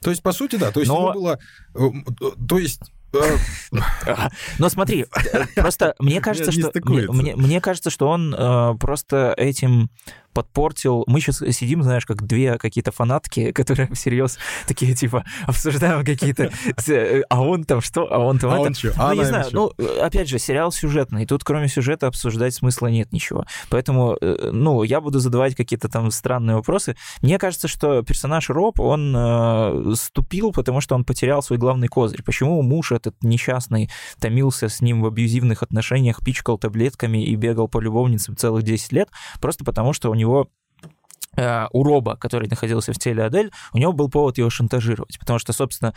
То 0.02 0.10
есть, 0.10 0.22
по 0.22 0.32
сути, 0.32 0.56
да. 0.56 0.70
То 0.72 0.80
есть, 0.80 0.92
Но- 0.92 1.10
ему 1.10 1.12
было... 1.14 1.38
э, 1.74 1.80
э, 2.20 2.46
То 2.48 2.58
есть... 2.58 2.82
э, 3.14 3.36
Но 4.58 4.68
смотри, 4.68 5.06
просто 5.56 5.94
мне 5.98 6.20
кажется, 6.22 6.52
что 6.52 6.70
мне, 6.84 7.08
мне- 7.10 7.36
мне 7.36 7.60
кажется, 7.60 7.90
что 7.90 8.08
он 8.08 8.34
э, 8.34 8.74
просто 8.78 9.34
этим 9.36 9.90
подпортил. 10.32 11.04
Мы 11.06 11.20
сейчас 11.20 11.38
сидим, 11.56 11.82
знаешь, 11.82 12.06
как 12.06 12.26
две 12.26 12.58
какие-то 12.58 12.92
фанатки, 12.92 13.52
которые 13.60 13.92
всерьез 13.94 14.38
такие 14.66 14.94
типа 14.94 15.24
обсуждаем 15.46 16.04
какие-то, 16.04 16.50
а 17.28 17.42
он 17.42 17.64
там 17.64 17.80
что, 17.80 18.12
а 18.12 18.18
он 18.18 18.38
там 18.38 18.50
А 18.50 18.60
он 18.60 18.74
чё? 18.74 18.92
Ну, 18.96 19.04
А 19.06 19.14
не 19.14 19.24
знаю, 19.24 19.46
ну, 19.52 19.72
опять 20.00 20.28
же, 20.28 20.38
сериал 20.38 20.72
сюжетный, 20.72 21.26
тут 21.26 21.44
кроме 21.44 21.68
сюжета 21.68 22.06
обсуждать 22.06 22.54
смысла 22.54 22.88
нет 22.88 23.12
ничего. 23.12 23.44
Поэтому, 23.68 24.16
э, 24.20 24.50
ну, 24.52 24.82
я 24.82 25.00
буду 25.00 25.18
задавать 25.18 25.54
какие-то 25.54 25.88
там 25.88 26.10
странные 26.10 26.56
вопросы. 26.56 26.96
Мне 27.22 27.38
кажется, 27.38 27.68
что 27.68 28.02
персонаж 28.02 28.50
Роб, 28.50 28.80
он 28.80 29.14
э, 29.16 29.94
ступил, 29.94 30.52
потому 30.52 30.80
что 30.80 30.94
он 30.94 31.04
потерял 31.04 31.42
свой 31.42 31.58
главный 31.58 31.88
козырь. 31.88 32.22
Почему 32.22 32.62
муж 32.62 32.92
этот 32.92 33.14
несчастный 33.22 33.90
томился 34.18 34.68
с 34.68 34.80
ним 34.80 35.02
в 35.02 35.06
абьюзивных 35.06 35.62
отношениях, 35.62 36.20
пичкал 36.24 36.58
таблетками 36.58 37.24
и 37.24 37.34
бегал 37.36 37.68
по 37.68 37.80
любовницам 37.80 38.36
целых 38.36 38.62
10 38.62 38.92
лет? 38.92 39.08
Просто 39.40 39.64
потому, 39.64 39.92
что 39.92 40.10
у 40.10 40.14
него 40.20 40.48
у 41.36 41.82
Роба, 41.84 42.16
который 42.16 42.48
находился 42.48 42.92
в 42.92 42.98
теле 42.98 43.22
Адель, 43.24 43.50
у 43.72 43.78
него 43.78 43.92
был 43.92 44.08
повод 44.10 44.36
его 44.38 44.50
шантажировать, 44.50 45.18
потому 45.18 45.38
что, 45.38 45.52
собственно, 45.52 45.94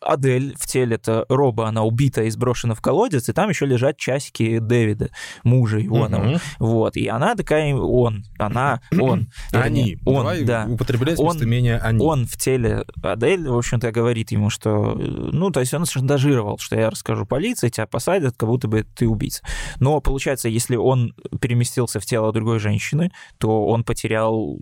Адель 0.00 0.54
в 0.56 0.66
теле-то 0.66 1.26
Роба, 1.28 1.66
она 1.68 1.82
убита 1.82 2.22
и 2.22 2.30
сброшена 2.30 2.74
в 2.74 2.80
колодец, 2.80 3.28
и 3.28 3.32
там 3.32 3.48
еще 3.48 3.66
лежат 3.66 3.96
часики 3.96 4.58
Дэвида, 4.60 5.10
мужа 5.44 5.84
Ионова. 5.84 6.22
Мгм. 6.24 6.38
Вот, 6.60 6.96
и 6.96 7.08
она 7.08 7.34
такая, 7.34 7.74
он, 7.74 8.24
она, 8.38 8.80
он. 9.00 9.28
Они. 9.52 9.82
вернее, 9.82 9.98
он, 10.04 10.14
Давай 10.18 10.44
да. 10.44 10.66
употреблять 10.68 11.18
Он- 11.18 11.26
местоимение 11.34 11.78
«они». 11.78 12.04
Он 12.04 12.26
в 12.26 12.36
теле 12.36 12.84
Адель, 13.02 13.48
в 13.48 13.56
общем-то, 13.58 13.90
говорит 13.92 14.30
ему, 14.30 14.48
что... 14.50 14.92
э, 14.98 15.02
Ну, 15.32 15.50
то 15.50 15.60
есть 15.60 15.74
он 15.74 15.84
шантажировал, 15.86 16.58
что 16.58 16.76
я 16.76 16.90
расскажу 16.90 17.26
полиции, 17.26 17.68
тебя 17.68 17.86
посадят, 17.86 18.34
как 18.36 18.48
будто 18.48 18.68
бы 18.68 18.84
ты 18.94 19.08
убийца. 19.08 19.42
Но, 19.80 20.00
получается, 20.00 20.48
если 20.48 20.76
он 20.76 21.14
переместился 21.40 22.00
в 22.00 22.06
тело 22.06 22.32
другой 22.32 22.58
женщины, 22.58 23.10
то 23.38 23.66
он 23.66 23.84
потерял 23.84 24.56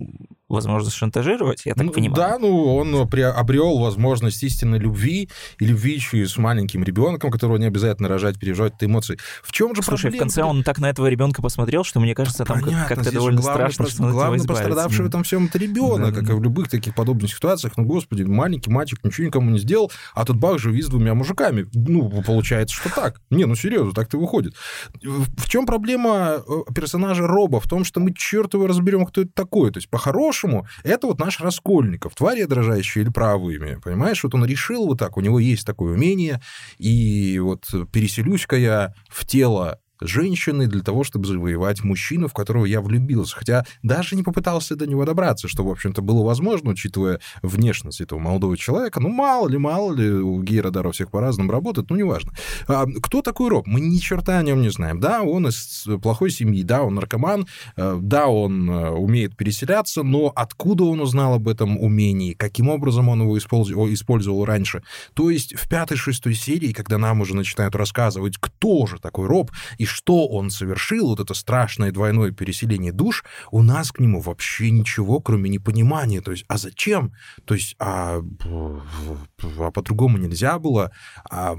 возможность 0.48 0.96
шантажировать, 0.96 1.66
я 1.66 1.74
так 1.74 1.84
Ну, 1.84 1.90
понимаю. 1.92 2.14
Да, 2.16 2.38
ну 2.38 2.76
он 2.76 2.94
обрел 2.94 3.78
возможность 3.78 4.40
истинной 4.44 4.78
любви, 4.78 5.28
и 5.58 5.66
любви 5.66 5.94
еще 5.94 6.18
и 6.18 6.24
с 6.26 6.36
маленьким 6.36 6.84
ребенком, 6.84 7.32
которого 7.32 7.56
не 7.56 7.66
обязательно 7.66 8.08
рожать, 8.08 8.38
переживать 8.38 8.74
эти 8.78 8.84
эмоции. 8.84 9.18
В 9.42 9.50
чем 9.50 9.74
же 9.74 9.82
Слушай, 9.82 9.98
в 9.98 10.02
проблема? 10.02 10.20
конце 10.20 10.42
он 10.44 10.62
так 10.62 10.78
на 10.78 10.88
этого 10.88 11.08
ребенка 11.08 11.42
посмотрел, 11.42 11.82
что 11.82 11.98
мне 11.98 12.14
кажется, 12.14 12.44
там 12.44 12.58
как- 12.58 12.66
Понятно, 12.66 12.94
как-то 12.94 13.12
довольно 13.12 13.40
главный 13.40 13.72
страшно, 13.72 13.82
прос- 13.82 13.94
что 13.94 14.10
Главный 14.10 14.46
пострадавший 14.46 15.04
в 15.04 15.08
этом 15.08 15.24
всем 15.24 15.46
это 15.46 15.58
ребенок, 15.58 16.10
Да, 16.10 16.20
как 16.20 16.26
да. 16.28 16.32
и 16.34 16.36
в 16.36 16.42
любых 16.42 16.68
таких 16.68 16.94
подобных 16.94 17.34
ситуациях. 17.34 17.72
Ну, 17.76 17.84
господи, 17.84 18.22
маленький 18.22 18.70
мальчик 18.70 19.00
ничего 19.02 19.26
никому 19.26 19.50
не 19.50 19.58
сделал, 19.58 19.90
а 20.14 20.24
тут 20.24 20.36
бах, 20.36 20.60
живи 20.60 20.80
с 20.80 20.86
двумя 20.86 21.14
мужиками. 21.14 21.66
Ну, 21.74 22.22
получается, 22.22 22.76
что 22.76 22.88
так. 22.94 23.20
Не, 23.30 23.46
ну 23.46 23.56
серьезно, 23.56 23.92
так-то 23.92 24.16
выходит. 24.16 24.54
В 25.02 25.48
чем 25.48 25.66
проблема 25.66 26.36
э, 26.46 26.72
персонажа 26.72 27.26
Роба? 27.26 27.58
В 27.60 27.68
том, 27.68 27.84
что 27.84 27.98
мы 28.00 28.14
черт 28.14 28.54
его 28.54 28.66
разберем, 28.68 29.04
кто 29.06 29.22
это 29.22 29.30
такой. 29.34 29.70
То 29.72 29.78
есть, 29.78 29.88
по-хорошему, 29.96 30.66
это 30.84 31.06
вот 31.06 31.18
наш 31.18 31.40
Раскольников, 31.40 32.14
тварь 32.14 32.40
я 32.40 32.46
дрожащая 32.46 33.02
или 33.02 33.10
право 33.10 33.48
имя, 33.48 33.80
понимаешь? 33.80 34.22
Вот 34.24 34.34
он 34.34 34.44
решил 34.44 34.86
вот 34.86 34.98
так, 34.98 35.16
у 35.16 35.22
него 35.22 35.38
есть 35.38 35.66
такое 35.66 35.94
умение, 35.94 36.42
и 36.76 37.38
вот 37.38 37.64
переселюсь-ка 37.90 38.56
я 38.56 38.94
в 39.08 39.24
тело 39.24 39.80
женщины 40.00 40.66
для 40.66 40.82
того, 40.82 41.04
чтобы 41.04 41.26
завоевать 41.26 41.82
мужчину, 41.84 42.28
в 42.28 42.34
которого 42.34 42.64
я 42.64 42.80
влюбился. 42.80 43.36
Хотя 43.36 43.64
даже 43.82 44.16
не 44.16 44.22
попытался 44.22 44.76
до 44.76 44.86
него 44.86 45.04
добраться, 45.04 45.48
что, 45.48 45.64
в 45.64 45.70
общем-то, 45.70 46.02
было 46.02 46.24
возможно, 46.24 46.70
учитывая 46.70 47.20
внешность 47.42 48.00
этого 48.00 48.18
молодого 48.18 48.56
человека. 48.56 49.00
Ну, 49.00 49.08
мало 49.08 49.48
ли, 49.48 49.58
мало 49.58 49.92
ли, 49.92 50.10
у 50.10 50.42
гейрадаров 50.42 50.94
всех 50.94 51.10
по-разному 51.10 51.52
работает, 51.52 51.90
ну, 51.90 51.96
неважно. 51.96 52.32
А, 52.66 52.86
кто 53.02 53.22
такой 53.22 53.48
Роб? 53.48 53.66
Мы 53.66 53.80
ни 53.80 53.98
черта 53.98 54.38
о 54.38 54.42
нем 54.42 54.62
не 54.62 54.70
знаем. 54.70 55.00
Да, 55.00 55.22
он 55.22 55.48
из 55.48 55.86
плохой 56.02 56.30
семьи, 56.30 56.62
да, 56.62 56.82
он 56.82 56.94
наркоман, 56.94 57.46
э, 57.76 57.98
да, 58.00 58.26
он 58.26 58.68
э, 58.70 58.90
умеет 58.90 59.36
переселяться, 59.36 60.02
но 60.02 60.32
откуда 60.34 60.84
он 60.84 61.00
узнал 61.00 61.34
об 61.34 61.48
этом 61.48 61.78
умении, 61.78 62.32
каким 62.32 62.68
образом 62.68 63.08
он 63.08 63.22
его 63.22 63.36
использовал, 63.38 64.44
раньше? 64.44 64.82
То 65.14 65.30
есть 65.30 65.54
в 65.54 65.68
пятой-шестой 65.68 66.34
серии, 66.34 66.72
когда 66.72 66.98
нам 66.98 67.20
уже 67.20 67.34
начинают 67.34 67.74
рассказывать, 67.74 68.36
кто 68.38 68.86
же 68.86 68.98
такой 68.98 69.26
Роб 69.26 69.50
и 69.78 69.85
что 69.86 70.28
он 70.28 70.50
совершил, 70.50 71.08
вот 71.08 71.20
это 71.20 71.34
страшное 71.34 71.92
двойное 71.92 72.30
переселение 72.30 72.92
душ, 72.92 73.24
у 73.50 73.62
нас 73.62 73.92
к 73.92 74.00
нему 74.00 74.20
вообще 74.20 74.70
ничего, 74.70 75.20
кроме 75.20 75.48
непонимания. 75.50 76.20
То 76.20 76.32
есть, 76.32 76.44
а 76.48 76.58
зачем? 76.58 77.12
То 77.44 77.54
есть, 77.54 77.76
а, 77.78 78.20
а 78.20 79.70
по-другому 79.70 80.18
нельзя 80.18 80.58
было? 80.58 80.92
А 81.30 81.56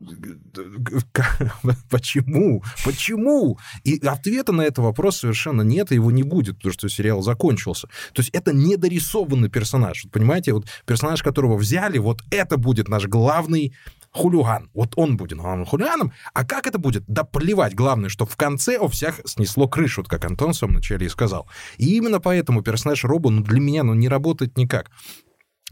Почему? 1.90 2.62
Почему? 2.84 3.58
И 3.84 3.98
ответа 4.06 4.52
на 4.52 4.62
этот 4.62 4.78
вопрос 4.78 5.18
совершенно 5.18 5.62
нет, 5.62 5.92
и 5.92 5.96
его 5.96 6.10
не 6.10 6.22
будет, 6.22 6.56
потому 6.56 6.72
что 6.72 6.88
сериал 6.88 7.22
закончился. 7.22 7.88
То 8.12 8.22
есть 8.22 8.30
это 8.30 8.52
недорисованный 8.54 9.50
персонаж. 9.50 10.04
Вот 10.04 10.12
понимаете, 10.12 10.54
вот 10.54 10.66
персонаж, 10.86 11.22
которого 11.22 11.56
взяли, 11.56 11.98
вот 11.98 12.22
это 12.30 12.56
будет 12.56 12.88
наш 12.88 13.06
главный 13.06 13.74
хулиган. 14.12 14.70
Вот 14.74 14.94
он 14.96 15.16
будет 15.16 15.38
главным 15.38 15.66
хулиганом. 15.66 16.12
А 16.32 16.44
как 16.44 16.66
это 16.66 16.78
будет? 16.78 17.04
Да 17.06 17.24
плевать. 17.24 17.74
Главное, 17.74 18.08
что 18.08 18.26
в 18.26 18.36
конце 18.36 18.78
у 18.78 18.88
всех 18.88 19.20
снесло 19.24 19.68
крышу, 19.68 20.00
вот 20.00 20.08
как 20.08 20.24
Антон 20.24 20.52
в 20.52 20.56
самом 20.56 20.74
начале 20.74 21.06
и 21.06 21.10
сказал. 21.10 21.48
И 21.76 21.96
именно 21.96 22.20
поэтому 22.20 22.62
персонаж 22.62 23.04
Роба 23.04 23.30
ну, 23.30 23.42
для 23.42 23.60
меня 23.60 23.84
ну, 23.84 23.94
не 23.94 24.08
работает 24.08 24.56
никак. 24.56 24.90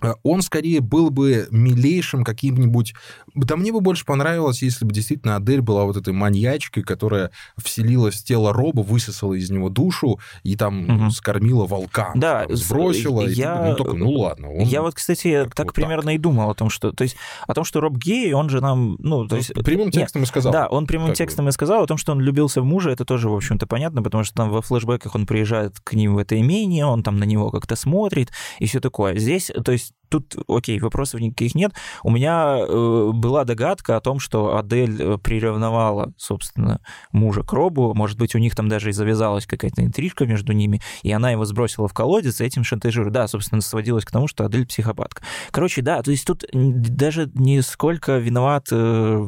Э, 0.03 0.15
Он 0.23 0.43
скорее 0.43 0.81
был 0.81 1.11
бы 1.11 1.49
милейшим 1.51 2.25
каким-нибудь... 2.25 2.95
Да 3.35 3.57
мне 3.57 3.73
бы 3.73 3.81
больше 3.81 4.05
понравилось, 4.05 4.63
если 4.63 4.85
бы 4.85 4.93
действительно 4.93 5.37
Адель 5.37 5.61
была 5.61 5.85
вот 5.85 5.97
этой 5.97 6.13
маньячкой, 6.13 6.83
которая 6.83 7.31
вселилась 7.57 8.15
в 8.17 8.25
тело 8.25 8.53
Роба, 8.53 8.81
высосала 8.83 9.35
из 9.35 9.51
него 9.51 9.69
душу 9.69 10.19
и 10.43 10.57
там 10.57 10.83
Мгм. 10.85 11.11
скормила 11.11 11.67
волкам. 11.67 12.19
Да, 12.19 12.45
там, 12.45 12.57
сбросила. 12.57 13.23
и 13.23 13.33
я- 13.33 13.57
ты, 13.63 13.71
ну, 13.71 13.77
такой, 13.77 13.99
ну 13.99 14.11
ладно. 14.13 14.51
он- 14.53 14.63
Я 14.67 14.83
вот, 14.83 14.95
кстати, 14.95 15.49
так 15.55 15.67
вот 15.67 15.75
примерно 15.75 16.11
и 16.15 16.19
думал 16.19 16.51
о 16.51 16.55
том, 16.55 16.71
что, 16.71 16.93
то 16.93 17.03
есть, 17.03 17.17
о 17.47 17.55
том, 17.55 17.65
что 17.65 17.81
Роб 17.81 17.97
гей, 17.97 18.33
он 18.33 18.49
же 18.49 18.61
нам, 18.61 18.97
ну, 19.01 19.25
то 19.27 19.35
ну, 19.35 19.37
есть, 19.39 19.53
прямым 19.65 19.87
нет, 19.87 19.95
текстом 19.95 20.23
и 20.23 20.27
сказал. 20.27 20.53
Да, 20.53 20.67
он 20.69 20.87
прямым 20.87 21.09
Как 21.09 21.15
бы. 21.15 21.17
текстом 21.19 21.49
и 21.49 21.53
сказал 21.53 21.83
о 21.83 21.87
том, 21.87 21.97
что 21.99 22.13
он 22.13 22.19
влюбился 22.19 22.61
в 22.63 22.65
мужа, 22.65 22.91
это 22.91 23.05
тоже, 23.05 23.29
в 23.29 23.35
общем-то, 23.35 23.67
понятно, 23.67 24.03
потому 24.03 24.25
что 24.25 24.35
там 24.35 24.51
во 24.51 24.63
флешбеках 24.63 25.15
он 25.15 25.27
приезжает 25.27 25.79
к 25.83 25.93
ним 25.95 26.15
в 26.15 26.19
это 26.19 26.39
имение, 26.39 26.87
он 26.87 27.03
там 27.03 27.19
на 27.19 27.25
него 27.25 27.51
как-то 27.51 27.77
смотрит 27.77 28.31
и 28.59 28.67
все 28.67 28.81
такое. 28.81 29.17
Здесь, 29.19 29.51
то 29.65 29.73
есть, 29.73 29.88
тут, 30.09 30.37
окей, 30.49 30.79
вопросов 30.81 31.21
никаких 31.21 31.55
нет. 31.55 31.73
У 32.03 32.11
меня 32.11 32.59
э, 32.59 33.11
была 33.13 33.45
догадка 33.45 33.97
о 33.97 34.01
том, 34.01 34.19
что 34.19 34.57
Адель 34.57 35.01
э, 35.01 35.19
приревновала, 35.19 36.13
собственно, 36.17 36.81
мужа 37.13 37.43
к 37.43 37.53
Робу. 37.53 37.95
Может 37.95 38.19
быть, 38.19 38.35
у 38.35 38.39
них 38.39 38.55
там 38.55 38.69
даже 38.69 38.91
и 38.91 38.93
завязалась 38.93 39.47
какая-то 39.47 39.83
интрижка 39.83 40.27
между 40.27 40.53
ними, 40.53 40.81
и 41.03 41.13
она 41.13 41.31
его 41.31 41.45
сбросила 41.45 41.89
в 41.89 41.95
колодец, 41.95 42.41
и 42.41 42.45
этим 42.45 42.65
шантажирует. 42.65 43.13
Да, 43.13 43.29
собственно, 43.29 43.61
сводилось 43.61 44.05
к 44.05 44.11
тому, 44.11 44.29
что 44.29 44.45
Адель 44.45 44.67
психопатка. 44.67 45.23
Короче, 45.51 45.83
да, 45.83 46.03
то 46.03 46.11
есть 46.11 46.27
тут 46.27 46.45
даже 46.53 47.31
не 47.35 47.63
сколько 47.63 48.19
виноват, 48.19 48.69
э, 48.71 48.77
э, 48.77 49.21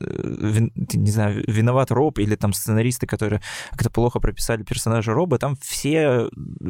вин- 0.00 0.72
не 0.74 1.10
знаю, 1.10 1.44
виноват 1.46 1.90
Роб 1.90 2.18
или 2.18 2.36
там 2.36 2.52
сценаристы, 2.52 3.06
которые 3.06 3.42
как-то 3.72 3.90
плохо 3.90 4.20
прописали 4.20 4.62
персонажа 4.62 5.12
Роба, 5.12 5.38
там 5.38 5.56
все 5.60 6.28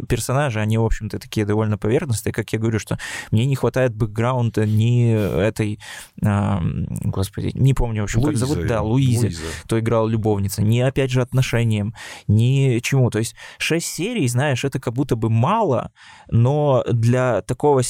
персонажи, 0.08 0.60
они, 0.60 0.78
в 0.78 0.84
общем-то, 0.84 1.18
такие 1.18 1.46
довольно 1.46 1.76
поверхностные, 1.78 2.32
как 2.32 2.52
я 2.52 2.58
говорю, 2.58 2.78
что 2.78 2.98
мне 3.31 3.46
не 3.46 3.57
хватает 3.57 3.94
бэкграунда 3.94 4.66
ни 4.66 5.12
этой, 5.12 5.81
а, 6.22 6.61
господи, 7.05 7.50
не 7.55 7.74
помню, 7.74 8.03
в 8.03 8.05
общем, 8.05 8.22
как 8.22 8.37
зовут, 8.37 8.66
да, 8.66 8.77
его, 8.77 8.88
Луизе, 8.88 9.27
Луиза. 9.27 9.42
кто 9.64 9.79
играл 9.79 10.07
любовница, 10.07 10.62
ни, 10.62 10.81
опять 10.81 11.11
же, 11.11 11.20
отношениям, 11.20 11.94
ни 12.27 12.79
чему. 12.81 13.11
То 13.11 13.18
есть 13.18 13.35
шесть 13.59 13.87
серий, 13.87 14.29
знаешь, 14.29 14.64
это 14.64 14.81
как 14.81 14.94
будто 14.94 15.16
бы 15.16 15.31
мало, 15.31 15.92
но 16.31 16.85
для 16.90 17.42
такого 17.42 17.83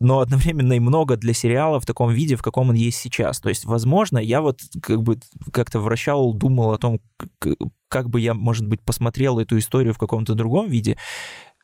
но 0.00 0.20
одновременно 0.20 0.72
и 0.72 0.80
много 0.80 1.16
для 1.16 1.34
сериала 1.34 1.78
в 1.78 1.86
таком 1.86 2.10
виде, 2.10 2.34
в 2.34 2.42
каком 2.42 2.70
он 2.70 2.74
есть 2.74 2.98
сейчас. 2.98 3.38
То 3.38 3.50
есть, 3.50 3.66
возможно, 3.66 4.18
я 4.18 4.40
вот 4.40 4.60
как 4.82 5.02
бы 5.02 5.18
как-то 5.52 5.78
вращал, 5.78 6.32
думал 6.32 6.72
о 6.72 6.78
том, 6.78 7.00
как 7.88 8.08
бы 8.08 8.20
я, 8.20 8.32
может 8.32 8.66
быть, 8.66 8.80
посмотрел 8.80 9.38
эту 9.38 9.58
историю 9.58 9.92
в 9.92 9.98
каком-то 9.98 10.34
другом 10.34 10.68
виде. 10.68 10.96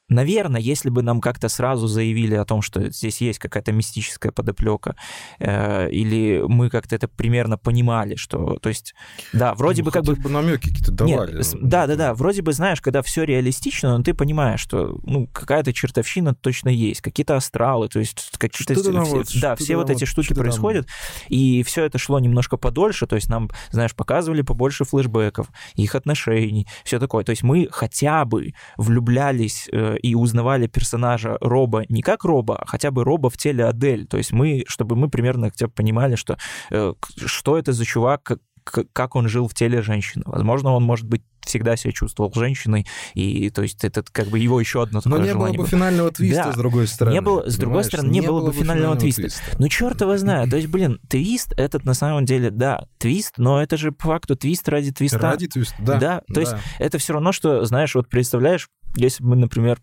Наверное, 0.09 0.61
если 0.61 0.89
бы 0.89 1.03
нам 1.03 1.21
как-то 1.21 1.49
сразу 1.49 1.89
заявили 1.89 2.35
о 2.35 2.45
том, 2.45 2.63
что 2.63 2.91
здесь 2.91 3.21
есть 3.21 3.39
какая-то 3.41 3.73
мистическая 3.73 4.31
подоплека, 4.31 4.95
э, 5.41 5.91
или 5.91 6.43
мы 6.47 6.71
как-то 6.71 6.95
это 6.95 7.09
примерно 7.09 7.59
понимали, 7.59 8.15
что, 8.15 8.57
то 8.61 8.69
есть, 8.69 8.95
да, 9.33 9.55
вроде 9.55 9.83
ну, 9.83 9.87
бы 9.87 9.91
как 9.91 10.05
бы... 10.05 10.15
бы 10.15 10.31
намеки 10.31 10.69
какие-то 10.69 10.93
давали. 10.93 11.37
Нет, 11.37 11.55
да, 11.61 11.87
да, 11.89 11.97
да, 11.97 12.15
вроде 12.15 12.43
бы, 12.43 12.53
знаешь, 12.53 12.81
когда 12.81 13.03
все 13.03 13.25
реалистично, 13.25 13.99
но 13.99 14.05
ты 14.05 14.15
понимаешь, 14.15 14.61
что, 14.61 15.01
ну, 15.03 15.27
какая-то 15.27 15.73
чертовщина 15.73 16.35
точно 16.35 16.69
есть, 16.69 17.01
какие-то 17.01 17.37
астралы, 17.37 17.89
то 17.89 17.99
есть 17.99 18.31
какие-то... 18.39 18.75
Все, 18.75 18.93
вот, 18.93 19.27
да, 19.41 19.57
все 19.57 19.77
вот 19.77 19.91
эти 19.91 20.05
штуки 20.05 20.35
происходят, 20.35 20.87
и 21.29 21.65
все 21.65 21.85
это 21.85 21.99
шло 21.99 22.21
немножко 22.21 22.57
подольше, 22.57 23.07
то 23.07 23.17
есть 23.17 23.29
нам, 23.29 23.51
знаешь, 23.71 23.95
показывали 23.95 24.43
побольше 24.43 24.85
флешбеков, 24.85 25.51
их 25.75 25.95
отношений, 25.95 26.69
все 26.85 26.99
такое. 27.01 27.25
То 27.25 27.31
есть 27.31 27.43
мы 27.43 27.69
хотя 27.71 28.25
бы 28.25 28.55
влюблялись 28.77 29.69
э, 29.73 29.96
и 29.97 30.15
узнавали 30.15 30.67
персонажа 30.67 31.39
Роба 31.41 31.85
не 31.89 32.03
как 32.03 32.25
Роба, 32.25 32.57
а 32.57 32.67
хотя 32.67 32.91
бы 32.91 33.05
Роба 33.05 33.31
в 33.31 33.37
теле 33.37 33.65
Адель. 33.65 34.07
То 34.07 34.17
есть 34.17 34.33
мы, 34.33 34.65
чтобы 34.69 34.97
мы 34.97 35.09
примерно 35.09 35.51
хотя 35.51 35.67
бы 35.67 35.73
понимали, 35.73 36.17
что, 36.17 36.39
э, 36.71 36.95
что 37.25 37.59
это 37.59 37.73
за 37.73 37.85
чувак, 37.85 38.23
как, 38.23 38.87
как 38.93 39.17
он 39.17 39.29
жил 39.29 39.49
в 39.49 39.55
теле 39.55 39.83
женщины. 39.83 40.25
Возможно, 40.27 40.73
он, 40.73 40.83
может 40.83 41.07
быть, 41.07 41.23
всегда 41.47 41.77
себя 41.77 41.93
чувствовал 41.93 42.33
женщиной, 42.35 42.87
и 43.15 43.51
то 43.51 43.63
есть 43.63 43.85
это 43.85 44.05
как 44.11 44.29
бы 44.29 44.39
его 44.39 44.61
еще 44.61 44.83
одно 44.83 45.01
такое 45.01 45.21
Но 45.21 45.25
не 45.25 45.35
было 45.35 45.53
бы 45.53 45.67
финального 45.67 46.11
твиста, 46.11 46.45
да. 46.45 46.53
с 46.53 46.57
другой 46.57 46.87
стороны. 46.87 47.15
Не 47.15 47.21
было, 47.21 47.49
с 47.49 47.57
другой 47.57 47.85
стороны, 47.85 48.09
не, 48.09 48.21
не 48.21 48.27
было, 48.27 48.41
было 48.41 48.47
бы 48.49 48.53
финального, 48.53 48.97
финального 48.97 49.01
твиста. 49.01 49.23
твиста. 49.23 49.43
Ну, 49.59 49.69
черт 49.69 50.01
его 50.01 50.17
знает. 50.17 50.51
То 50.51 50.57
есть, 50.57 50.69
блин, 50.69 51.01
твист 51.09 51.53
этот 51.57 51.85
на 51.85 51.95
самом 51.95 52.25
деле, 52.25 52.51
да, 52.51 52.87
твист, 52.99 53.35
но 53.39 53.63
это 53.63 53.77
же 53.77 53.93
по 53.93 54.09
факту 54.09 54.37
твист 54.37 54.69
ради 54.69 54.93
твиста. 54.93 55.19
Ради 55.19 55.47
твиста, 55.49 55.77
да. 55.79 55.99
Да, 55.99 56.21
то 56.27 56.35
да. 56.35 56.41
есть 56.41 56.55
это 56.79 56.99
все 56.99 57.13
равно, 57.15 57.33
что, 57.33 57.65
знаешь, 57.65 57.95
вот 57.95 58.09
представляешь, 58.09 58.69
если 58.97 59.23
бы 59.23 59.31
мы, 59.31 59.37
например, 59.37 59.81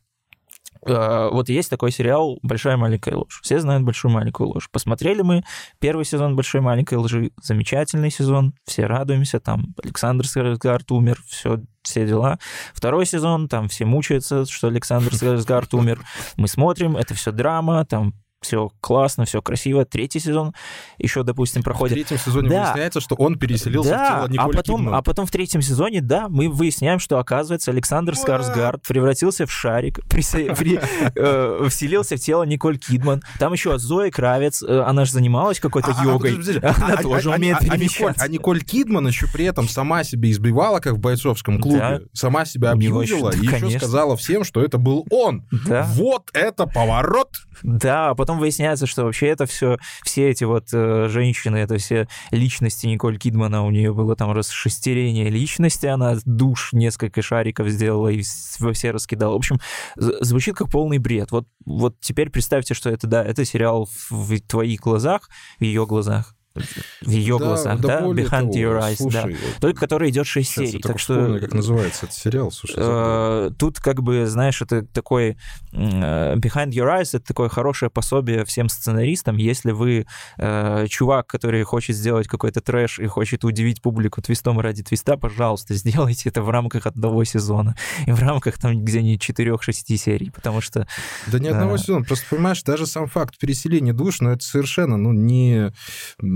вот 0.85 1.49
есть 1.49 1.69
такой 1.69 1.91
сериал 1.91 2.39
«Большая 2.41 2.77
маленькая 2.77 3.15
ложь». 3.15 3.39
Все 3.43 3.59
знают 3.59 3.83
«Большую 3.83 4.11
маленькую 4.11 4.49
ложь». 4.49 4.69
Посмотрели 4.71 5.21
мы 5.21 5.43
первый 5.79 6.05
сезон 6.05 6.35
«Большой 6.35 6.61
маленькой 6.61 6.95
лжи». 6.95 7.31
Замечательный 7.41 8.11
сезон, 8.11 8.53
все 8.65 8.85
радуемся. 8.85 9.39
Там 9.39 9.73
Александр 9.81 10.25
Скарсгард 10.25 10.91
умер, 10.91 11.19
все, 11.27 11.61
все 11.83 12.05
дела. 12.05 12.39
Второй 12.73 13.05
сезон, 13.05 13.47
там 13.47 13.67
все 13.67 13.85
мучаются, 13.85 14.45
что 14.45 14.67
Александр 14.67 15.15
Скарсгард 15.15 15.73
умер. 15.73 16.01
Мы 16.37 16.47
смотрим, 16.47 16.97
это 16.97 17.13
все 17.13 17.31
драма, 17.31 17.85
там 17.85 18.13
все 18.43 18.71
классно, 18.81 19.25
все 19.25 19.41
красиво. 19.41 19.85
Третий 19.85 20.19
сезон 20.19 20.53
еще, 20.97 21.23
допустим, 21.23 21.63
проходит. 21.63 21.93
В 21.93 21.95
третьем 21.95 22.17
сезоне 22.17 22.49
да. 22.49 22.65
выясняется, 22.65 23.01
что 23.01 23.15
он 23.15 23.37
переселился 23.37 23.89
да. 23.89 24.05
в 24.05 24.09
тело 24.09 24.27
Николь 24.27 24.53
а 24.53 24.57
потом, 24.57 24.77
Кидман. 24.77 24.95
А 24.95 25.01
потом 25.01 25.25
в 25.25 25.31
третьем 25.31 25.61
сезоне, 25.61 26.01
да, 26.01 26.29
мы 26.29 26.49
выясняем, 26.49 26.99
что, 26.99 27.19
оказывается, 27.19 27.71
Александр 27.71 28.15
Скарсгард 28.15 28.83
превратился 28.83 29.45
в 29.45 29.51
шарик, 29.51 29.99
присо... 30.09 30.37
при... 30.55 30.79
э, 31.15 31.67
вселился 31.69 32.17
в 32.17 32.19
тело 32.19 32.43
Николь 32.43 32.77
Кидман. 32.77 33.23
Там 33.39 33.53
еще 33.53 33.77
Зоя 33.77 34.11
Кравец, 34.11 34.61
э, 34.61 34.81
она 34.81 35.05
же 35.05 35.11
занималась 35.11 35.59
какой-то 35.59 35.91
а, 35.91 36.01
а 36.01 36.03
йогой. 36.03 36.33
А, 36.63 36.75
она 36.85 36.93
а, 36.93 37.01
тоже 37.01 37.31
а, 37.31 37.35
умеет 37.35 37.57
а, 37.57 37.65
перемещаться. 37.65 38.23
А 38.23 38.27
Николь, 38.27 38.57
а 38.57 38.59
Николь 38.59 38.63
Кидман 38.63 39.07
еще 39.07 39.27
при 39.27 39.45
этом 39.45 39.67
сама 39.67 40.03
себя 40.03 40.29
избивала, 40.29 40.79
как 40.79 40.93
в 40.93 40.99
бойцовском 40.99 41.59
клубе. 41.59 41.79
Да. 41.79 41.99
Сама 42.13 42.45
себя 42.45 42.71
объявила 42.71 43.31
и 43.31 43.45
еще 43.45 43.77
сказала 43.79 44.15
всем, 44.15 44.43
что 44.43 44.61
это 44.61 44.77
был 44.77 45.05
он. 45.09 45.45
Да. 45.67 45.87
Вот 45.93 46.29
это 46.33 46.67
поворот! 46.67 47.29
Да, 47.61 48.09
а 48.09 48.15
потом 48.15 48.32
выясняется, 48.39 48.85
что 48.87 49.03
вообще 49.03 49.27
это 49.27 49.45
все, 49.45 49.77
все 50.03 50.29
эти 50.29 50.43
вот 50.43 50.67
э, 50.73 51.07
женщины, 51.09 51.57
это 51.57 51.77
все 51.77 52.07
личности 52.31 52.87
Николь 52.87 53.17
Кидмана, 53.17 53.65
у 53.65 53.71
нее 53.71 53.93
было 53.93 54.15
там 54.15 54.31
расшестерение 54.31 55.29
личности, 55.29 55.85
она 55.85 56.17
душ 56.25 56.73
несколько 56.73 57.21
шариков 57.21 57.67
сделала 57.69 58.09
и 58.09 58.23
во 58.59 58.73
все 58.73 58.91
раскидала. 58.91 59.33
В 59.33 59.37
общем, 59.37 59.59
звучит 59.95 60.55
как 60.55 60.69
полный 60.69 60.97
бред. 60.97 61.31
Вот, 61.31 61.47
вот 61.65 61.95
теперь 61.99 62.29
представьте, 62.29 62.73
что 62.73 62.89
это, 62.89 63.07
да, 63.07 63.23
это 63.23 63.45
сериал 63.45 63.89
в 64.09 64.39
твоих 64.41 64.81
глазах, 64.81 65.29
в 65.59 65.63
ее 65.63 65.85
глазах 65.85 66.35
в 66.55 67.09
ее 67.09 67.39
да, 67.39 67.45
глазах, 67.45 67.79
да, 67.79 68.01
да? 68.01 68.05
Behind 68.05 68.29
того, 68.29 68.53
Your 68.53 68.79
Eyes, 68.79 68.97
слушай, 68.97 69.33
да. 69.33 69.59
Только 69.59 69.79
который 69.79 70.11
идет 70.11 70.27
6 70.27 70.49
серий. 70.49 70.79
так 70.79 70.99
что 70.99 71.15
вспомню, 71.15 71.41
как 71.41 71.53
называется 71.53 72.05
этот 72.05 72.15
сериал, 72.15 72.51
слушай. 72.51 72.75
Э, 72.77 73.49
тут 73.57 73.79
как 73.79 74.03
бы, 74.03 74.27
знаешь, 74.27 74.61
это 74.61 74.85
такой 74.85 75.37
э, 75.71 76.35
Behind 76.35 76.69
Your 76.69 76.99
Eyes, 76.99 77.09
это 77.13 77.21
такое 77.21 77.49
хорошее 77.49 77.89
пособие 77.89 78.45
всем 78.45 78.69
сценаристам, 78.69 79.37
если 79.37 79.71
вы 79.71 80.05
э, 80.37 80.85
чувак, 80.89 81.25
который 81.25 81.63
хочет 81.63 81.95
сделать 81.95 82.27
какой-то 82.27 82.61
трэш 82.61 82.99
и 82.99 83.07
хочет 83.07 83.43
удивить 83.43 83.81
публику 83.81 84.21
твистом 84.21 84.59
ради 84.59 84.83
твиста, 84.83 85.17
пожалуйста, 85.17 85.73
сделайте 85.73 86.29
это 86.29 86.43
в 86.43 86.51
рамках 86.51 86.85
одного 86.85 87.23
сезона 87.23 87.75
и 88.05 88.11
в 88.11 88.19
рамках 88.19 88.59
там 88.59 88.83
где 88.83 89.01
не 89.01 89.17
4-6 89.17 89.97
серий, 89.97 90.29
потому 90.29 90.61
что... 90.61 90.87
Да 91.27 91.39
ни 91.39 91.47
одного 91.47 91.77
сезона, 91.77 92.05
просто 92.05 92.27
понимаешь, 92.29 92.61
даже 92.61 92.85
сам 92.85 93.07
факт 93.07 93.39
переселения 93.39 93.93
душ, 93.93 94.21
ну 94.21 94.29
это 94.29 94.43
совершенно, 94.43 94.97
ну 94.97 95.11
не 95.13 95.73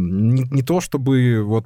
не, 0.08 0.44
не 0.50 0.62
то 0.62 0.82
чтобы 0.82 1.44
вот 1.44 1.66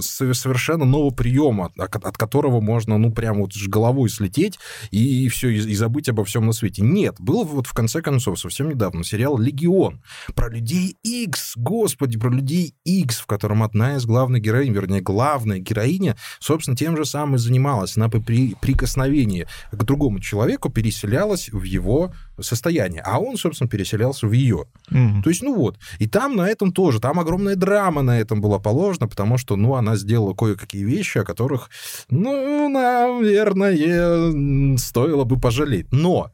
совершенно 0.00 0.84
нового 0.84 1.10
приема, 1.10 1.70
от, 1.76 1.96
от 1.96 2.16
которого 2.16 2.60
можно, 2.60 2.98
ну, 2.98 3.12
прям 3.12 3.40
вот 3.40 3.52
головой 3.66 4.08
слететь 4.10 4.58
и, 4.90 5.24
и 5.24 5.28
все, 5.28 5.48
и, 5.48 5.56
и 5.56 5.74
забыть 5.74 6.08
обо 6.08 6.24
всем 6.24 6.46
на 6.46 6.52
свете. 6.52 6.82
Нет, 6.82 7.16
был 7.18 7.44
вот 7.44 7.66
в 7.66 7.72
конце 7.72 8.02
концов 8.02 8.38
совсем 8.38 8.68
недавно 8.68 9.04
сериал 9.04 9.38
«Легион» 9.38 10.02
про 10.34 10.48
людей 10.48 10.96
X, 11.02 11.54
господи, 11.56 12.18
про 12.18 12.30
людей 12.30 12.74
X, 12.84 13.20
в 13.20 13.26
котором 13.26 13.62
одна 13.62 13.96
из 13.96 14.04
главных 14.04 14.42
героинь, 14.42 14.72
вернее, 14.72 15.00
главная 15.00 15.58
героиня, 15.58 16.16
собственно, 16.38 16.76
тем 16.76 16.96
же 16.96 17.04
самым 17.04 17.36
и 17.36 17.38
занималась. 17.38 17.96
Она 17.96 18.08
при 18.08 18.54
прикосновении 18.60 19.46
к 19.72 19.82
другому 19.84 20.20
человеку 20.20 20.70
переселялась 20.70 21.48
в 21.50 21.62
его 21.62 22.12
состояние, 22.40 23.02
а 23.04 23.18
он, 23.18 23.36
собственно, 23.36 23.68
переселялся 23.68 24.26
в 24.26 24.32
ее. 24.32 24.66
Mm-hmm. 24.90 25.22
То 25.22 25.30
есть, 25.30 25.42
ну 25.42 25.54
вот. 25.54 25.78
И 25.98 26.06
там 26.06 26.36
на 26.36 26.48
этом 26.48 26.72
тоже, 26.72 27.00
там 27.00 27.18
огромная 27.18 27.56
драма 27.56 27.69
на 27.70 28.20
этом 28.20 28.40
была 28.40 28.58
положена, 28.58 29.08
потому 29.08 29.38
что, 29.38 29.56
ну, 29.56 29.74
она 29.74 29.96
сделала 29.96 30.34
кое-какие 30.34 30.84
вещи, 30.84 31.18
о 31.18 31.24
которых, 31.24 31.70
ну, 32.08 32.68
наверное, 32.68 34.76
стоило 34.76 35.24
бы 35.24 35.38
пожалеть. 35.38 35.92
Но 35.92 36.30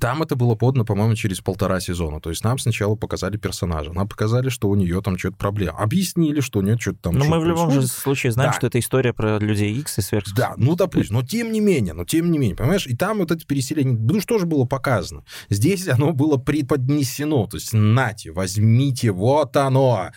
там 0.00 0.22
это 0.22 0.36
было 0.36 0.54
подано, 0.54 0.84
по-моему, 0.84 1.14
через 1.14 1.40
полтора 1.40 1.80
сезона. 1.80 2.20
То 2.20 2.30
есть 2.30 2.44
нам 2.44 2.58
сначала 2.58 2.96
показали 2.96 3.36
персонажа, 3.36 3.92
нам 3.92 4.08
показали, 4.08 4.48
что 4.48 4.68
у 4.68 4.74
нее 4.74 5.00
там 5.00 5.18
что-то 5.18 5.36
проблема. 5.36 5.78
Объяснили, 5.78 6.40
что 6.40 6.58
у 6.58 6.62
нее 6.62 6.76
что-то 6.78 6.98
там... 7.02 7.14
Но 7.14 7.24
мы 7.24 7.40
в 7.40 7.46
любом 7.46 7.70
же 7.70 7.86
случае 7.86 8.32
знаем, 8.32 8.50
да. 8.50 8.56
что 8.56 8.66
это 8.66 8.78
история 8.78 9.12
про 9.12 9.38
людей 9.38 9.74
X 9.74 9.98
и 9.98 10.02
сверхспособностей. 10.02 10.58
Да, 10.58 10.70
ну, 10.70 10.76
допустим. 10.76 11.16
Но 11.16 11.22
тем 11.22 11.52
не 11.52 11.60
менее, 11.60 11.94
но 11.94 12.04
тем 12.04 12.30
не 12.30 12.38
менее, 12.38 12.56
понимаешь? 12.56 12.86
И 12.86 12.96
там 12.96 13.18
вот 13.18 13.30
это 13.30 13.44
переселение, 13.46 13.96
ну, 13.98 14.20
что 14.20 14.38
же 14.38 14.46
было 14.46 14.64
показано? 14.64 15.24
Здесь 15.48 15.88
оно 15.88 16.12
было 16.12 16.36
преподнесено. 16.36 17.46
То 17.46 17.56
есть, 17.56 17.72
нате, 17.72 18.32
возьмите, 18.32 19.12
вот 19.12 19.56
оно 19.56 20.10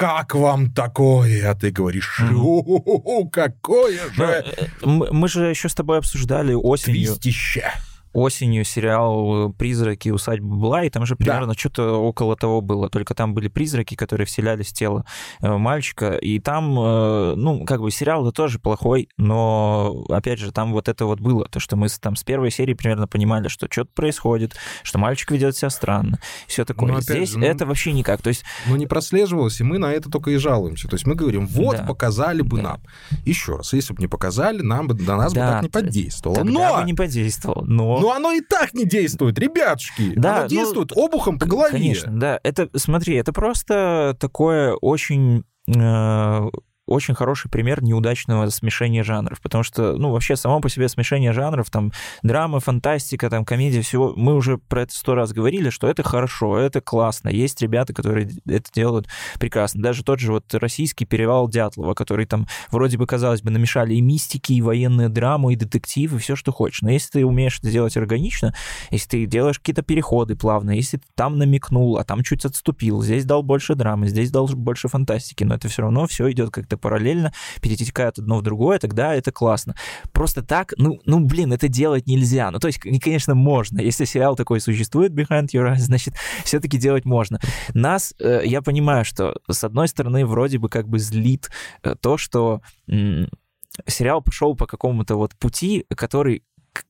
как 0.00 0.34
вам 0.34 0.70
такое? 0.70 1.50
А 1.50 1.54
ты 1.54 1.70
говоришь, 1.70 2.22
какое 3.30 3.98
же... 4.14 4.44
Ну, 4.80 5.04
э, 5.04 5.12
мы 5.12 5.28
же 5.28 5.44
еще 5.44 5.68
с 5.68 5.74
тобой 5.74 5.98
обсуждали 5.98 6.54
осенью... 6.54 7.04
Твистище 7.04 7.70
осенью 8.12 8.64
сериал 8.64 9.52
«Призраки. 9.52 10.08
Усадьба 10.08 10.56
была», 10.56 10.84
и 10.84 10.90
там 10.90 11.06
же 11.06 11.16
примерно 11.16 11.48
да. 11.48 11.58
что-то 11.58 11.94
около 11.96 12.36
того 12.36 12.60
было, 12.60 12.88
только 12.88 13.14
там 13.14 13.34
были 13.34 13.48
призраки, 13.48 13.94
которые 13.94 14.26
вселялись 14.26 14.68
в 14.68 14.72
тело 14.72 15.04
э, 15.40 15.56
мальчика, 15.56 16.16
и 16.16 16.38
там, 16.40 16.78
э, 16.78 17.34
ну, 17.36 17.64
как 17.64 17.80
бы 17.80 17.90
сериал 17.90 18.26
-то 18.26 18.32
тоже 18.32 18.58
плохой, 18.58 19.08
но, 19.16 20.04
опять 20.08 20.38
же, 20.38 20.52
там 20.52 20.72
вот 20.72 20.88
это 20.88 21.06
вот 21.06 21.20
было, 21.20 21.46
то, 21.46 21.60
что 21.60 21.76
мы 21.76 21.88
там 21.88 22.16
с 22.16 22.24
первой 22.24 22.50
серии 22.50 22.74
примерно 22.74 23.06
понимали, 23.06 23.48
что 23.48 23.68
что-то 23.70 23.90
происходит, 23.94 24.56
что 24.82 24.98
мальчик 24.98 25.30
ведет 25.30 25.56
себя 25.56 25.70
странно, 25.70 26.18
все 26.46 26.64
такое. 26.64 26.92
Но, 26.92 27.00
Здесь 27.00 27.32
же, 27.32 27.38
ну, 27.38 27.46
это 27.46 27.66
вообще 27.66 27.92
никак, 27.92 28.22
то 28.22 28.28
есть... 28.28 28.44
Ну, 28.66 28.76
не 28.76 28.86
прослеживалось, 28.86 29.60
и 29.60 29.64
мы 29.64 29.78
на 29.78 29.92
это 29.92 30.10
только 30.10 30.30
и 30.30 30.36
жалуемся, 30.36 30.88
то 30.88 30.94
есть 30.94 31.06
мы 31.06 31.14
говорим, 31.14 31.46
вот, 31.46 31.76
да. 31.76 31.84
показали 31.84 32.42
бы 32.42 32.58
да. 32.58 32.62
нам. 32.62 32.80
Еще 33.24 33.56
раз, 33.56 33.72
если 33.72 33.94
бы 33.94 34.02
не 34.02 34.08
показали, 34.08 34.62
нам 34.62 34.88
бы, 34.88 34.94
до 34.94 35.16
нас 35.16 35.32
да, 35.32 35.46
бы 35.46 35.52
так 35.52 35.62
не 35.62 35.68
подействовало. 35.68 36.38
Тогда 36.38 36.68
но... 36.70 36.80
бы 36.80 36.86
не 36.86 36.94
подействовало, 36.94 37.64
но 37.64 37.99
но 38.00 38.12
оно 38.12 38.32
и 38.32 38.40
так 38.40 38.74
не 38.74 38.84
действует, 38.84 39.38
ребятушки. 39.38 40.14
Да, 40.16 40.32
оно 40.32 40.42
ну, 40.42 40.48
действует 40.48 40.92
обухом 40.94 41.38
по 41.38 41.46
голове. 41.46 41.72
Конечно, 41.72 42.18
да. 42.18 42.40
Это, 42.42 42.68
смотри, 42.76 43.16
это 43.16 43.32
просто 43.32 44.16
такое 44.18 44.74
очень... 44.74 45.44
Э, 45.68 46.48
очень 46.90 47.14
хороший 47.14 47.48
пример 47.50 47.82
неудачного 47.82 48.48
смешения 48.50 49.04
жанров, 49.04 49.40
потому 49.40 49.62
что, 49.62 49.96
ну, 49.96 50.10
вообще 50.10 50.34
само 50.34 50.60
по 50.60 50.68
себе 50.68 50.88
смешение 50.88 51.32
жанров, 51.32 51.70
там, 51.70 51.92
драма, 52.22 52.58
фантастика, 52.58 53.30
там, 53.30 53.44
комедия, 53.44 53.80
всего, 53.80 54.12
мы 54.16 54.34
уже 54.34 54.58
про 54.58 54.82
это 54.82 54.92
сто 54.92 55.14
раз 55.14 55.32
говорили, 55.32 55.70
что 55.70 55.88
это 55.88 56.02
хорошо, 56.02 56.58
это 56.58 56.80
классно, 56.80 57.28
есть 57.28 57.62
ребята, 57.62 57.94
которые 57.94 58.28
это 58.44 58.72
делают 58.74 59.06
прекрасно. 59.38 59.82
Даже 59.82 60.02
тот 60.02 60.18
же 60.18 60.32
вот 60.32 60.52
российский 60.54 61.04
«Перевал 61.04 61.48
Дятлова», 61.48 61.94
который 61.94 62.26
там 62.26 62.48
вроде 62.72 62.98
бы, 62.98 63.06
казалось 63.06 63.42
бы, 63.42 63.50
намешали 63.50 63.94
и 63.94 64.00
мистики, 64.00 64.52
и 64.52 64.60
военную 64.60 65.10
драму, 65.10 65.50
и 65.50 65.56
детектив, 65.56 66.12
и 66.12 66.18
все, 66.18 66.34
что 66.34 66.50
хочешь. 66.50 66.82
Но 66.82 66.90
если 66.90 67.10
ты 67.20 67.24
умеешь 67.24 67.60
это 67.60 67.70
делать 67.70 67.96
органично, 67.96 68.52
если 68.90 69.08
ты 69.08 69.26
делаешь 69.26 69.60
какие-то 69.60 69.82
переходы 69.82 70.34
плавные, 70.34 70.78
если 70.78 70.96
ты 70.96 71.04
там 71.14 71.38
намекнул, 71.38 71.98
а 71.98 72.04
там 72.04 72.24
чуть 72.24 72.44
отступил, 72.44 73.00
здесь 73.02 73.24
дал 73.24 73.44
больше 73.44 73.76
драмы, 73.76 74.08
здесь 74.08 74.32
дал 74.32 74.48
больше 74.48 74.88
фантастики, 74.88 75.44
но 75.44 75.54
это 75.54 75.68
все 75.68 75.82
равно 75.82 76.06
все 76.08 76.30
идет 76.32 76.50
как-то 76.50 76.79
параллельно, 76.80 77.32
перетекает 77.60 78.18
одно 78.18 78.38
в 78.38 78.42
другое, 78.42 78.78
тогда 78.78 79.14
это 79.14 79.32
классно. 79.32 79.74
Просто 80.12 80.42
так, 80.42 80.74
ну, 80.76 81.00
ну, 81.04 81.20
блин, 81.20 81.52
это 81.52 81.68
делать 81.68 82.06
нельзя. 82.06 82.50
Ну, 82.50 82.58
то 82.58 82.66
есть, 82.66 82.78
конечно, 82.78 83.34
можно. 83.34 83.80
Если 83.80 84.04
сериал 84.04 84.36
такой 84.36 84.60
существует, 84.60 85.12
Behind 85.12 85.48
Your 85.54 85.72
Eyes, 85.72 85.76
значит, 85.90 86.14
все-таки 86.44 86.78
делать 86.78 87.04
можно. 87.04 87.40
Нас, 87.74 88.14
э, 88.18 88.42
я 88.44 88.62
понимаю, 88.62 89.04
что, 89.04 89.36
с 89.50 89.64
одной 89.64 89.88
стороны, 89.88 90.26
вроде 90.26 90.58
бы 90.58 90.68
как 90.68 90.88
бы 90.88 90.98
злит 90.98 91.50
э, 91.82 91.94
то, 92.00 92.16
что 92.18 92.60
сериал 93.86 94.22
пошел 94.22 94.54
по 94.56 94.66
какому-то 94.66 95.16
вот 95.16 95.36
пути, 95.36 95.86
который 95.96 96.42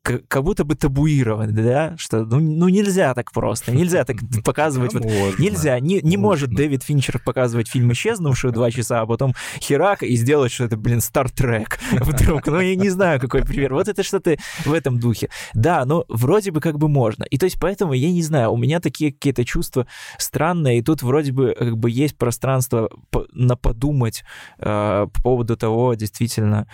как 0.03 0.43
будто 0.43 0.65
бы 0.65 0.75
табуирован, 0.75 1.55
да, 1.55 1.95
что 1.97 2.25
ну, 2.25 2.41
ну 2.41 2.69
нельзя 2.69 3.15
так 3.15 3.33
просто, 3.33 3.73
нельзя 3.73 4.05
так 4.05 4.17
показывать. 4.45 4.95
Вот, 4.95 5.39
нельзя, 5.39 5.79
не, 5.81 6.01
не 6.03 6.17
может 6.17 6.51
Дэвид 6.51 6.83
Финчер 6.83 7.21
показывать 7.25 7.69
фильм 7.69 7.93
«Исчезнувшую» 7.93 8.53
два 8.53 8.71
часа, 8.71 9.01
а 9.01 9.07
потом 9.07 9.35
херак 9.61 10.03
и 10.03 10.17
сделать, 10.17 10.53
что 10.53 10.65
это, 10.65 10.77
блин, 10.77 11.01
Стартрек 11.01 11.79
вдруг. 11.93 12.47
Ну, 12.47 12.61
я 12.61 12.77
не 12.77 12.91
знаю, 12.91 13.21
какой 13.21 13.45
пример. 13.45 13.75
Вот 13.75 13.89
это 13.89 14.03
что-то 14.03 14.37
в 14.65 14.73
этом 14.73 14.99
духе. 14.99 15.31
Да, 15.55 15.85
но 15.85 16.05
вроде 16.09 16.51
бы 16.51 16.61
как 16.61 16.79
бы 16.79 16.89
можно. 16.89 17.25
И 17.25 17.39
то 17.39 17.45
есть 17.45 17.59
поэтому, 17.61 17.93
я 17.93 18.11
не 18.11 18.23
знаю, 18.23 18.53
у 18.53 18.57
меня 18.57 18.81
такие 18.81 19.13
какие-то 19.13 19.45
чувства 19.45 19.87
странные, 20.19 20.79
и 20.79 20.83
тут 20.83 21.03
вроде 21.03 21.33
бы 21.33 21.55
как 21.59 21.77
бы 21.79 21.91
есть 21.91 22.17
пространство 22.17 22.91
на 23.33 23.57
подумать 23.57 24.25
э, 24.59 25.07
по 25.13 25.23
поводу 25.23 25.57
того, 25.57 25.95
действительно, 25.95 26.67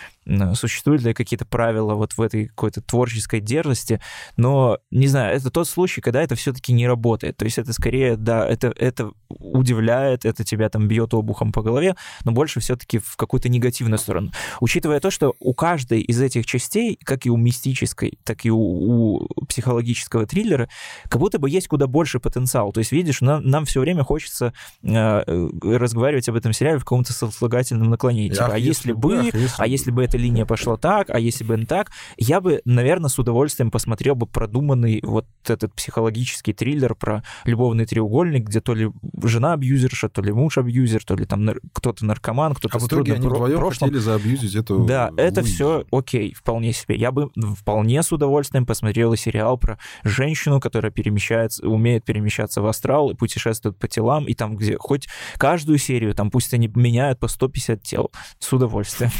существуют 0.54 1.02
ли 1.02 1.14
какие-то 1.14 1.44
правила 1.44 1.94
вот 1.94 2.12
в 2.12 2.22
этой 2.22 2.46
какой-то 2.46 2.80
творческой 2.80 3.40
дерзости, 3.40 4.00
но, 4.36 4.78
не 4.90 5.06
знаю, 5.06 5.36
это 5.36 5.50
тот 5.50 5.68
случай, 5.68 6.00
когда 6.00 6.22
это 6.22 6.34
все-таки 6.34 6.72
не 6.72 6.86
работает. 6.86 7.36
То 7.36 7.44
есть 7.44 7.58
это 7.58 7.72
скорее, 7.72 8.16
да, 8.16 8.46
это, 8.46 8.72
это 8.76 9.12
удивляет, 9.28 10.24
это 10.24 10.44
тебя 10.44 10.68
там 10.68 10.88
бьет 10.88 11.14
обухом 11.14 11.52
по 11.52 11.62
голове, 11.62 11.96
но 12.24 12.32
больше 12.32 12.60
все-таки 12.60 12.98
в 12.98 13.16
какую-то 13.16 13.48
негативную 13.48 13.98
сторону. 13.98 14.32
Учитывая 14.60 15.00
то, 15.00 15.10
что 15.10 15.34
у 15.38 15.54
каждой 15.54 16.00
из 16.00 16.20
этих 16.20 16.46
частей, 16.46 16.98
как 17.04 17.26
и 17.26 17.30
у 17.30 17.36
мистической, 17.36 18.18
так 18.24 18.44
и 18.44 18.50
у, 18.50 18.58
у 18.58 19.28
психологического 19.46 20.26
триллера, 20.26 20.68
как 21.08 21.20
будто 21.20 21.38
бы 21.38 21.48
есть 21.50 21.68
куда 21.68 21.86
больше 21.86 22.20
потенциал. 22.20 22.72
То 22.72 22.78
есть, 22.78 22.92
видишь, 22.92 23.20
нам, 23.20 23.44
нам 23.44 23.64
все 23.64 23.80
время 23.80 24.04
хочется 24.04 24.52
э, 24.82 25.48
разговаривать 25.62 26.28
об 26.28 26.36
этом 26.36 26.52
сериале 26.52 26.78
в 26.78 26.84
каком-то 26.84 27.12
сослагательном 27.12 27.90
наклонении. 27.90 28.30
Типа, 28.30 28.50
а 28.52 28.58
если 28.58 28.92
бы, 28.92 29.18
ах, 29.18 29.34
если 29.34 29.54
а 29.58 29.66
если 29.66 29.90
бы 29.90 30.02
эта 30.16 30.22
линия 30.22 30.46
пошла 30.46 30.76
так, 30.76 31.10
а 31.10 31.18
если 31.18 31.44
бы 31.44 31.56
не 31.56 31.66
так, 31.66 31.90
я 32.16 32.40
бы, 32.40 32.60
наверное, 32.64 33.08
с 33.08 33.18
удовольствием 33.18 33.70
посмотрел 33.70 34.14
бы 34.14 34.26
продуманный 34.26 35.00
вот 35.02 35.26
этот 35.46 35.74
психологический 35.74 36.52
триллер 36.52 36.94
про 36.94 37.22
любовный 37.44 37.86
треугольник, 37.86 38.44
где 38.44 38.60
то 38.60 38.74
ли 38.74 38.90
жена 39.22 39.52
абьюзерша, 39.52 40.08
то 40.08 40.22
ли 40.22 40.32
муж 40.32 40.58
абьюзер, 40.58 41.04
то 41.04 41.14
ли 41.14 41.24
там 41.26 41.48
кто-то 41.72 42.04
наркоман, 42.04 42.54
кто-то 42.54 42.76
а 42.76 42.80
в 42.80 42.86
итоге 42.86 43.14
они 43.14 43.26
вдвоем 43.26 43.58
прошлом. 43.58 43.88
хотели 43.88 44.00
заабьюзить 44.00 44.54
эту... 44.54 44.84
Да, 44.84 45.12
это 45.16 45.42
все 45.42 45.84
окей, 45.92 46.34
вполне 46.34 46.72
себе. 46.72 46.96
Я 46.96 47.12
бы 47.12 47.30
вполне 47.58 48.02
с 48.02 48.12
удовольствием 48.12 48.66
посмотрел 48.66 49.12
и 49.12 49.16
сериал 49.16 49.58
про 49.58 49.78
женщину, 50.02 50.60
которая 50.60 50.90
перемещается, 50.90 51.66
умеет 51.66 52.04
перемещаться 52.04 52.62
в 52.62 52.66
астрал 52.66 53.10
и 53.10 53.14
путешествует 53.14 53.78
по 53.78 53.88
телам, 53.88 54.26
и 54.26 54.34
там, 54.34 54.56
где 54.56 54.76
хоть 54.78 55.08
каждую 55.36 55.78
серию, 55.78 56.14
там 56.14 56.30
пусть 56.30 56.54
они 56.54 56.70
меняют 56.74 57.18
по 57.18 57.28
150 57.28 57.82
тел, 57.82 58.10
с 58.38 58.52
удовольствием. 58.52 59.10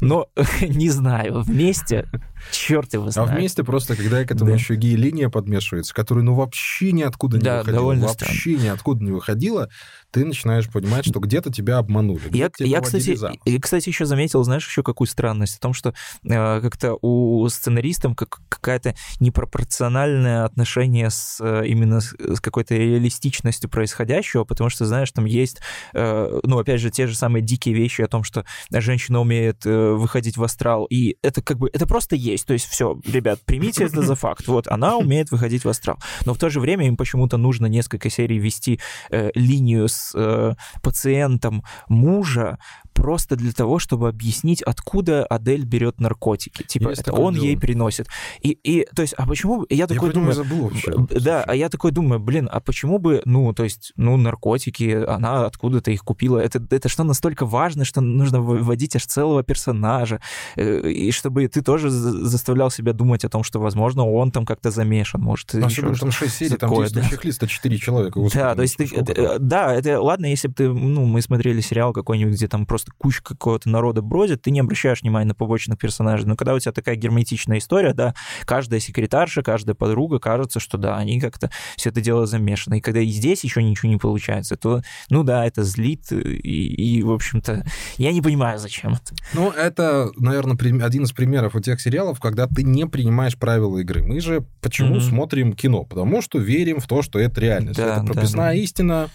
Но 0.00 0.28
не 0.60 0.90
знаю, 0.90 1.42
вместе 1.42 2.06
черт 2.50 2.92
его 2.94 3.10
знает. 3.10 3.30
А 3.30 3.34
вместе 3.34 3.64
просто, 3.64 3.96
когда 3.96 4.24
к 4.24 4.30
этому 4.30 4.50
да. 4.50 4.56
еще 4.56 4.74
гей-линия 4.76 5.28
подмешивается, 5.28 5.94
которая 5.94 6.24
ну 6.24 6.34
вообще 6.34 6.92
ниоткуда 6.92 7.38
не 7.38 7.44
да, 7.44 7.58
выходила, 7.58 7.94
вообще 7.94 8.50
странно. 8.50 8.64
ниоткуда 8.64 9.04
не 9.04 9.10
выходила, 9.10 9.68
ты 10.10 10.24
начинаешь 10.24 10.68
понимать, 10.68 11.06
что 11.06 11.18
где-то 11.18 11.52
тебя 11.52 11.78
обманули. 11.78 12.22
Я, 12.30 12.50
я 12.58 12.80
кстати, 12.80 13.18
я, 13.44 13.60
кстати, 13.60 13.88
еще 13.88 14.04
заметил, 14.06 14.44
знаешь, 14.44 14.66
еще 14.66 14.82
какую 14.82 15.08
странность, 15.08 15.56
о 15.56 15.60
том, 15.60 15.72
что 15.72 15.92
э, 16.22 16.60
как-то 16.60 16.96
у 17.02 17.48
сценаристов 17.48 18.14
как, 18.14 18.40
какая-то 18.48 18.94
непропорциональное 19.20 20.44
отношение 20.44 21.10
с 21.10 21.38
э, 21.40 21.66
именно 21.66 22.00
с, 22.00 22.14
с 22.18 22.40
какой-то 22.40 22.74
реалистичностью 22.76 23.68
происходящего, 23.68 24.44
потому 24.44 24.70
что, 24.70 24.84
знаешь, 24.84 25.10
там 25.10 25.24
есть, 25.24 25.60
э, 25.94 26.40
ну, 26.42 26.58
опять 26.58 26.80
же, 26.80 26.90
те 26.90 27.06
же 27.06 27.16
самые 27.16 27.42
дикие 27.42 27.74
вещи 27.74 28.02
о 28.02 28.06
том, 28.06 28.22
что 28.22 28.44
женщина 28.70 29.20
умеет 29.20 29.66
э, 29.66 29.92
выходить 29.92 30.36
в 30.36 30.44
астрал, 30.44 30.84
и 30.84 31.16
это 31.22 31.42
как 31.42 31.58
бы, 31.58 31.70
это 31.72 31.86
просто 31.86 32.16
есть, 32.16 32.33
то 32.42 32.52
есть 32.52 32.66
все, 32.66 32.98
ребят, 33.06 33.40
примите 33.44 33.84
это 33.84 34.02
за 34.02 34.14
факт, 34.14 34.46
вот, 34.48 34.66
она 34.68 34.96
умеет 34.96 35.30
выходить 35.30 35.64
в 35.64 35.68
астрал, 35.68 35.98
но 36.24 36.34
в 36.34 36.38
то 36.38 36.50
же 36.50 36.60
время 36.60 36.86
им 36.86 36.96
почему-то 36.96 37.36
нужно 37.36 37.66
несколько 37.66 38.10
серий 38.10 38.38
вести 38.38 38.80
э, 39.10 39.30
линию 39.34 39.88
с 39.88 40.12
э, 40.14 40.54
пациентом 40.82 41.64
мужа 41.88 42.58
просто 42.94 43.36
для 43.36 43.52
того, 43.52 43.78
чтобы 43.78 44.08
объяснить, 44.08 44.62
откуда 44.62 45.26
Адель 45.26 45.64
берет 45.64 46.00
наркотики. 46.00 46.62
Типа, 46.62 46.90
Есть 46.90 47.02
это 47.02 47.12
он 47.12 47.34
дело. 47.34 47.44
ей 47.44 47.58
приносит. 47.58 48.06
И, 48.40 48.50
и, 48.50 48.86
то 48.94 49.02
есть, 49.02 49.14
а 49.18 49.26
почему... 49.26 49.66
Я 49.68 49.86
такой 49.86 50.08
я 50.08 50.14
думаю... 50.14 50.32
забыл 50.32 50.68
вообще. 50.68 50.92
Да, 51.20 51.42
а 51.42 51.54
я 51.54 51.68
такой 51.68 51.90
думаю, 51.90 52.20
блин, 52.20 52.48
а 52.50 52.60
почему 52.60 52.98
бы, 52.98 53.20
ну, 53.24 53.52
то 53.52 53.64
есть, 53.64 53.92
ну, 53.96 54.16
наркотики, 54.16 55.04
она 55.06 55.46
откуда-то 55.46 55.90
их 55.90 56.02
купила. 56.02 56.38
Это, 56.38 56.64
это 56.70 56.88
что 56.88 57.04
настолько 57.04 57.44
важно, 57.44 57.84
что 57.84 58.00
нужно 58.00 58.40
вводить 58.40 58.96
аж 58.96 59.06
целого 59.06 59.42
персонажа. 59.42 60.20
Э, 60.56 60.88
и 60.88 61.10
чтобы 61.10 61.48
ты 61.48 61.62
тоже 61.62 61.90
заставлял 62.22 62.70
себя 62.70 62.92
думать 62.92 63.24
о 63.24 63.28
том, 63.28 63.42
что, 63.42 63.58
возможно, 63.60 64.08
он 64.08 64.30
там 64.30 64.46
как-то 64.46 64.70
замешан, 64.70 65.20
может, 65.20 65.54
а 65.54 65.58
еще 65.58 65.94
там 65.94 66.10
6 66.10 66.34
серий, 66.34 66.56
там 66.56 66.70
есть 66.80 66.94
да. 66.94 67.02
чек-листа 67.02 67.46
4 67.46 67.78
человека. 67.78 68.20
Да, 68.32 68.54
то 68.54 68.62
есть, 68.62 68.76
ты, 68.76 68.88
это, 68.94 69.38
да, 69.38 69.74
это 69.74 70.00
ладно, 70.00 70.26
если 70.26 70.48
бы 70.48 70.54
ты, 70.54 70.68
ну, 70.68 71.04
мы 71.04 71.22
смотрели 71.22 71.60
сериал 71.60 71.92
какой-нибудь, 71.92 72.34
где 72.34 72.48
там 72.48 72.66
просто 72.66 72.84
просто 72.84 72.92
куча 72.98 73.22
какого-то 73.22 73.68
народа 73.68 74.02
бродит, 74.02 74.42
ты 74.42 74.50
не 74.50 74.60
обращаешь 74.60 75.02
внимания 75.02 75.28
на 75.28 75.34
побочных 75.34 75.78
персонажей. 75.78 76.26
Но 76.26 76.36
когда 76.36 76.54
у 76.54 76.58
тебя 76.58 76.72
такая 76.72 76.96
герметичная 76.96 77.58
история, 77.58 77.94
да, 77.94 78.14
каждая 78.44 78.80
секретарша, 78.80 79.42
каждая 79.42 79.74
подруга, 79.74 80.18
кажется, 80.18 80.60
что 80.60 80.78
да, 80.78 80.96
они 80.96 81.20
как-то 81.20 81.50
все 81.76 81.90
это 81.90 82.00
дело 82.00 82.26
замешаны. 82.26 82.78
И 82.78 82.80
когда 82.80 83.00
и 83.00 83.06
здесь 83.06 83.44
еще 83.44 83.62
ничего 83.62 83.90
не 83.90 83.96
получается, 83.96 84.56
то, 84.56 84.82
ну 85.08 85.22
да, 85.22 85.46
это 85.46 85.62
злит, 85.62 86.12
и, 86.12 86.18
и 86.18 87.02
в 87.02 87.10
общем-то, 87.10 87.64
я 87.96 88.12
не 88.12 88.20
понимаю, 88.20 88.58
зачем 88.58 88.94
это. 88.94 89.14
Ну, 89.32 89.50
это, 89.50 90.10
наверное, 90.16 90.56
один 90.84 91.04
из 91.04 91.12
примеров 91.12 91.54
у 91.54 91.60
тех 91.60 91.80
сериалов, 91.80 92.03
когда 92.12 92.46
ты 92.46 92.62
не 92.62 92.86
принимаешь 92.86 93.36
правила 93.36 93.78
игры. 93.78 94.02
Мы 94.02 94.20
же 94.20 94.44
почему 94.60 94.96
mm-hmm. 94.96 95.08
смотрим 95.08 95.52
кино? 95.52 95.84
Потому 95.84 96.20
что 96.20 96.38
верим 96.38 96.80
в 96.80 96.86
то, 96.86 97.02
что 97.02 97.18
это 97.18 97.40
реальность. 97.40 97.78
Да, 97.78 97.96
это 97.96 98.06
прописная 98.12 98.50
да, 98.50 98.52
да. 98.52 98.54
истина, 98.54 99.10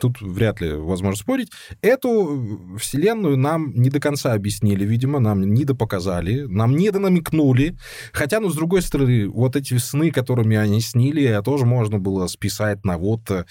тут 0.00 0.20
вряд 0.20 0.60
ли 0.60 0.72
возможно 0.72 1.16
спорить. 1.16 1.50
Эту 1.82 2.76
вселенную 2.78 3.36
нам 3.36 3.72
не 3.74 3.90
до 3.90 4.00
конца 4.00 4.32
объяснили, 4.32 4.84
видимо, 4.84 5.20
нам 5.20 5.42
не 5.42 5.64
допоказали, 5.64 6.46
нам 6.48 6.76
не 6.76 6.90
донамекнули. 6.90 7.76
Хотя, 8.12 8.40
ну, 8.40 8.48
с 8.48 8.56
другой 8.56 8.82
стороны, 8.82 9.28
вот 9.28 9.56
эти 9.56 9.76
сны, 9.78 10.10
которыми 10.10 10.56
они 10.56 10.80
снили, 10.80 11.40
тоже 11.44 11.66
можно 11.66 11.98
было 11.98 12.26
списать 12.26 12.84
на 12.84 12.96
вот 12.96 13.30
э, 13.30 13.44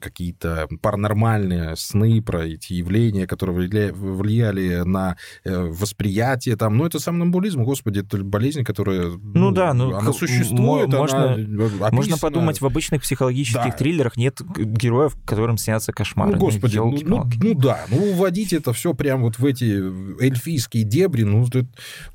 какие-то 0.00 0.68
паранормальные 0.80 1.76
сны 1.76 2.22
про 2.22 2.46
эти 2.46 2.72
явления, 2.72 3.26
которые 3.26 3.92
влияли 3.92 4.82
на 4.84 5.16
э, 5.44 5.56
восприятие 5.56 6.56
там. 6.56 6.76
Ну, 6.76 6.86
это 6.86 6.98
сомнамбулизм, 6.98 7.64
господи, 7.64 8.00
это 8.00 8.18
болезнь, 8.24 8.64
которая... 8.64 9.08
Ну, 9.08 9.32
ну 9.34 9.50
да, 9.50 9.74
ну... 9.74 9.94
Она 9.94 10.12
существует, 10.12 10.88
можно, 10.88 11.34
она 11.34 11.90
Можно 11.90 12.16
подумать, 12.16 12.60
в 12.60 12.66
обычных 12.66 13.02
психологических 13.02 13.62
да. 13.62 13.70
триллерах 13.70 14.16
нет 14.16 14.40
героев, 14.56 15.17
которым 15.24 15.58
снятся 15.58 15.92
кошмары. 15.92 16.32
Ну, 16.32 16.38
господи, 16.38 16.78
ну, 16.78 16.96
ну, 17.02 17.30
ну 17.40 17.54
да, 17.54 17.80
ну 17.90 18.12
уводить 18.12 18.52
это 18.52 18.72
все 18.72 18.94
прям 18.94 19.22
вот 19.22 19.38
в 19.38 19.44
эти 19.44 19.64
эльфийские 20.22 20.84
дебри, 20.84 21.22
ну, 21.22 21.46
это, 21.46 21.66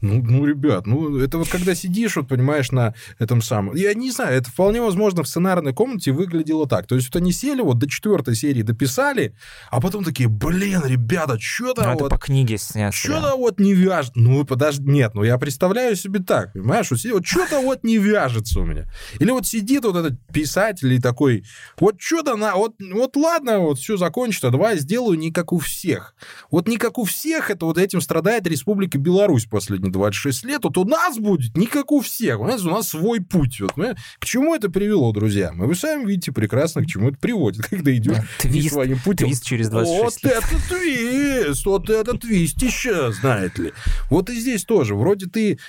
ну, 0.02 0.22
ну, 0.22 0.46
ребят, 0.46 0.88
ну, 0.88 1.18
это 1.18 1.38
вот 1.38 1.48
когда 1.48 1.76
сидишь, 1.76 2.16
вот, 2.16 2.28
понимаешь, 2.28 2.72
на 2.72 2.94
этом 3.20 3.42
самом... 3.42 3.76
Я 3.76 3.94
не 3.94 4.12
знаю, 4.12 4.38
это 4.38 4.50
вполне 4.50 4.82
возможно 4.82 5.24
в 5.24 5.28
сценарной 5.28 5.74
комнате 5.74 6.12
выглядело 6.12 6.68
так. 6.68 6.88
То 6.88 6.96
есть 6.96 7.08
вот 7.08 7.22
они 7.22 7.32
сели, 7.32 7.62
вот 7.62 7.78
до 7.78 7.88
четвертой 7.88 8.36
серии 8.36 8.62
дописали, 8.62 9.36
а 9.70 9.82
потом 9.82 10.04
такие, 10.04 10.30
блин, 10.30 10.82
ребята, 10.86 11.38
что-то 11.40 11.84
ну, 11.84 11.98
вот... 11.98 12.10
по 12.10 12.18
книге 12.18 12.58
снято. 12.58 12.96
Что-то 12.96 13.22
да. 13.22 13.36
вот 13.36 13.60
не 13.60 13.74
вяжет. 13.74 14.16
Ну, 14.16 14.44
подожди, 14.46 14.90
нет, 14.90 15.14
ну, 15.14 15.24
я 15.24 15.38
представляю 15.38 15.96
себе 15.96 16.20
так, 16.20 16.54
понимаешь, 16.54 16.90
вот, 16.92 17.00
вот 17.12 17.26
что-то 17.26 17.62
вот 17.62 17.84
не 17.84 17.98
вяжется 17.98 18.60
у 18.60 18.66
меня. 18.66 18.86
Или 19.20 19.32
вот 19.32 19.46
сидит 19.46 19.84
вот 19.86 19.96
этот 19.96 20.20
писатель 20.32 20.92
и 20.94 21.00
такой, 21.00 21.44
вот 21.80 21.96
что-то 22.00 22.36
на... 22.36 22.56
Вот 22.56 22.80
вот 22.94 23.16
ладно, 23.16 23.60
вот 23.60 23.80
все 23.80 23.98
закончится, 23.98 24.50
давай 24.50 24.78
сделаю 24.78 25.18
не 25.18 25.32
как 25.32 25.54
у 25.54 25.60
всех. 25.60 26.16
Вот 26.52 26.68
не 26.68 26.78
как 26.78 26.98
у 26.98 27.04
всех, 27.04 27.50
это 27.50 27.66
вот 27.66 27.78
этим 27.78 28.02
страдает 28.02 28.48
Республика 28.48 28.98
Беларусь 28.98 29.46
последние 29.46 29.92
26 29.92 30.46
лет, 30.46 30.64
вот 30.64 30.78
у 30.78 30.86
нас 30.86 31.18
будет 31.18 31.56
не 31.58 31.68
как 31.68 31.92
у 31.92 32.02
всех, 32.02 32.38
понимаете, 32.38 32.68
у 32.68 32.72
нас 32.72 32.90
свой 32.90 33.22
путь. 33.22 33.60
Вот, 33.60 33.74
к 34.20 34.26
чему 34.26 34.56
это 34.56 34.70
привело, 34.70 35.12
друзья? 35.12 35.52
Вы 35.56 35.76
сами 35.76 36.06
видите 36.06 36.32
прекрасно, 36.32 36.84
к 36.84 36.88
чему 36.88 37.10
это 37.10 37.18
приводит, 37.18 37.66
когда 37.70 37.96
идешь 37.96 38.18
да, 38.18 38.24
твист, 38.40 38.74
своим 38.74 39.00
путем. 39.00 39.28
Твист 39.28 39.46
через 39.46 39.70
26 39.70 40.04
вот 40.04 40.24
лет. 40.24 40.44
это 40.44 40.70
твист, 40.70 41.66
вот 41.66 41.90
это 41.90 42.18
твистище, 42.18 43.12
знаете 43.12 43.62
ли. 43.62 43.74
Вот 44.10 44.30
и 44.30 44.36
здесь 44.40 44.64
тоже. 44.64 44.96
Вроде 44.96 45.28
ты 45.28 45.60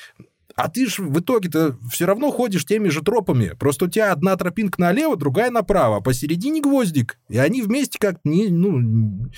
а 0.57 0.69
ты 0.69 0.87
ж 0.87 0.99
в 0.99 1.21
итоге-то 1.21 1.77
все 1.91 2.07
равно 2.07 2.31
ходишь 2.31 2.65
теми 2.65 2.89
же 2.89 3.03
тропами. 3.03 3.55
Просто 3.59 3.87
у 3.87 3.89
тебя 3.89 4.13
одна 4.13 4.37
тропинка 4.37 4.81
налево, 4.81 5.17
другая 5.17 5.51
направо, 5.51 5.97
а 5.97 6.01
посередине 6.01 6.61
гвоздик. 6.61 7.19
И 7.29 7.39
они 7.39 7.63
вместе 7.63 7.99
как 7.99 8.19
не, 8.25 8.49
ну, 8.49 9.31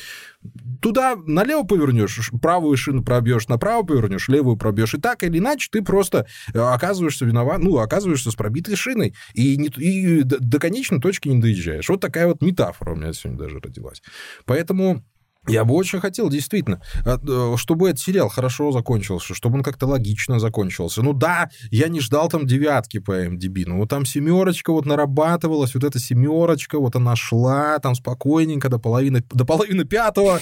туда 0.80 1.16
налево 1.16 1.64
повернешь, 1.64 2.30
правую 2.40 2.76
шину 2.76 3.02
пробьешь, 3.02 3.48
направо 3.48 3.84
повернешь, 3.84 4.28
левую 4.28 4.56
пробьешь. 4.56 4.94
И 4.94 5.00
так 5.00 5.22
или 5.22 5.38
иначе 5.38 5.68
ты 5.70 5.82
просто 5.82 6.26
э, 6.52 6.58
оказываешься 6.58 7.24
виноват, 7.24 7.58
ну, 7.60 7.78
оказываешься 7.78 8.30
с 8.30 8.34
пробитой 8.34 8.76
шиной 8.76 9.14
и, 9.34 9.56
не, 9.56 9.68
и 9.68 10.22
до 10.22 10.58
конечной 10.58 11.00
точки 11.00 11.28
не 11.28 11.40
доезжаешь. 11.40 11.88
Вот 11.88 12.00
такая 12.00 12.26
вот 12.26 12.42
метафора 12.42 12.92
у 12.92 12.96
меня 12.96 13.12
сегодня 13.12 13.38
даже 13.38 13.58
родилась. 13.58 14.02
Поэтому 14.44 15.02
я 15.48 15.64
бы 15.64 15.74
очень 15.74 16.00
хотел, 16.00 16.28
действительно, 16.28 16.80
э, 17.04 17.56
чтобы 17.56 17.88
этот 17.88 18.00
сериал 18.00 18.28
хорошо 18.28 18.72
закончился, 18.72 19.34
чтобы 19.34 19.56
он 19.56 19.62
как-то 19.62 19.86
логично 19.86 20.38
закончился. 20.38 21.02
Ну 21.02 21.12
да, 21.12 21.50
я 21.70 21.88
не 21.88 22.00
ждал 22.00 22.28
там 22.28 22.46
девятки 22.46 22.98
по 22.98 23.26
MDB, 23.26 23.64
но 23.66 23.78
вот 23.78 23.90
там 23.90 24.04
семерочка 24.04 24.72
вот 24.72 24.86
нарабатывалась, 24.86 25.74
вот 25.74 25.84
эта 25.84 25.98
семерочка, 25.98 26.78
вот 26.78 26.96
она 26.96 27.16
шла 27.16 27.78
там 27.78 27.94
спокойненько 27.94 28.68
до 28.68 28.78
половины, 28.78 29.22
до 29.30 29.44
половины 29.44 29.84
пятого, 29.84 30.40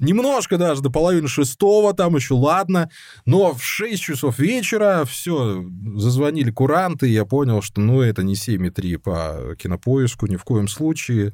немножко 0.00 0.58
даже 0.58 0.82
до 0.82 0.90
половины 0.90 1.28
шестого, 1.28 1.94
там 1.94 2.16
еще 2.16 2.34
ладно, 2.34 2.90
но 3.26 3.54
в 3.54 3.62
6 3.62 4.02
часов 4.02 4.38
вечера 4.38 5.04
все, 5.04 5.64
зазвонили 5.96 6.50
куранты, 6.50 7.08
и 7.08 7.12
я 7.12 7.24
понял, 7.24 7.62
что 7.62 7.80
ну 7.80 8.00
это 8.00 8.22
не 8.22 8.34
7,3 8.34 8.98
по 8.98 9.56
кинопоиску, 9.56 10.26
ни 10.26 10.36
в 10.36 10.44
коем 10.44 10.68
случае. 10.68 11.32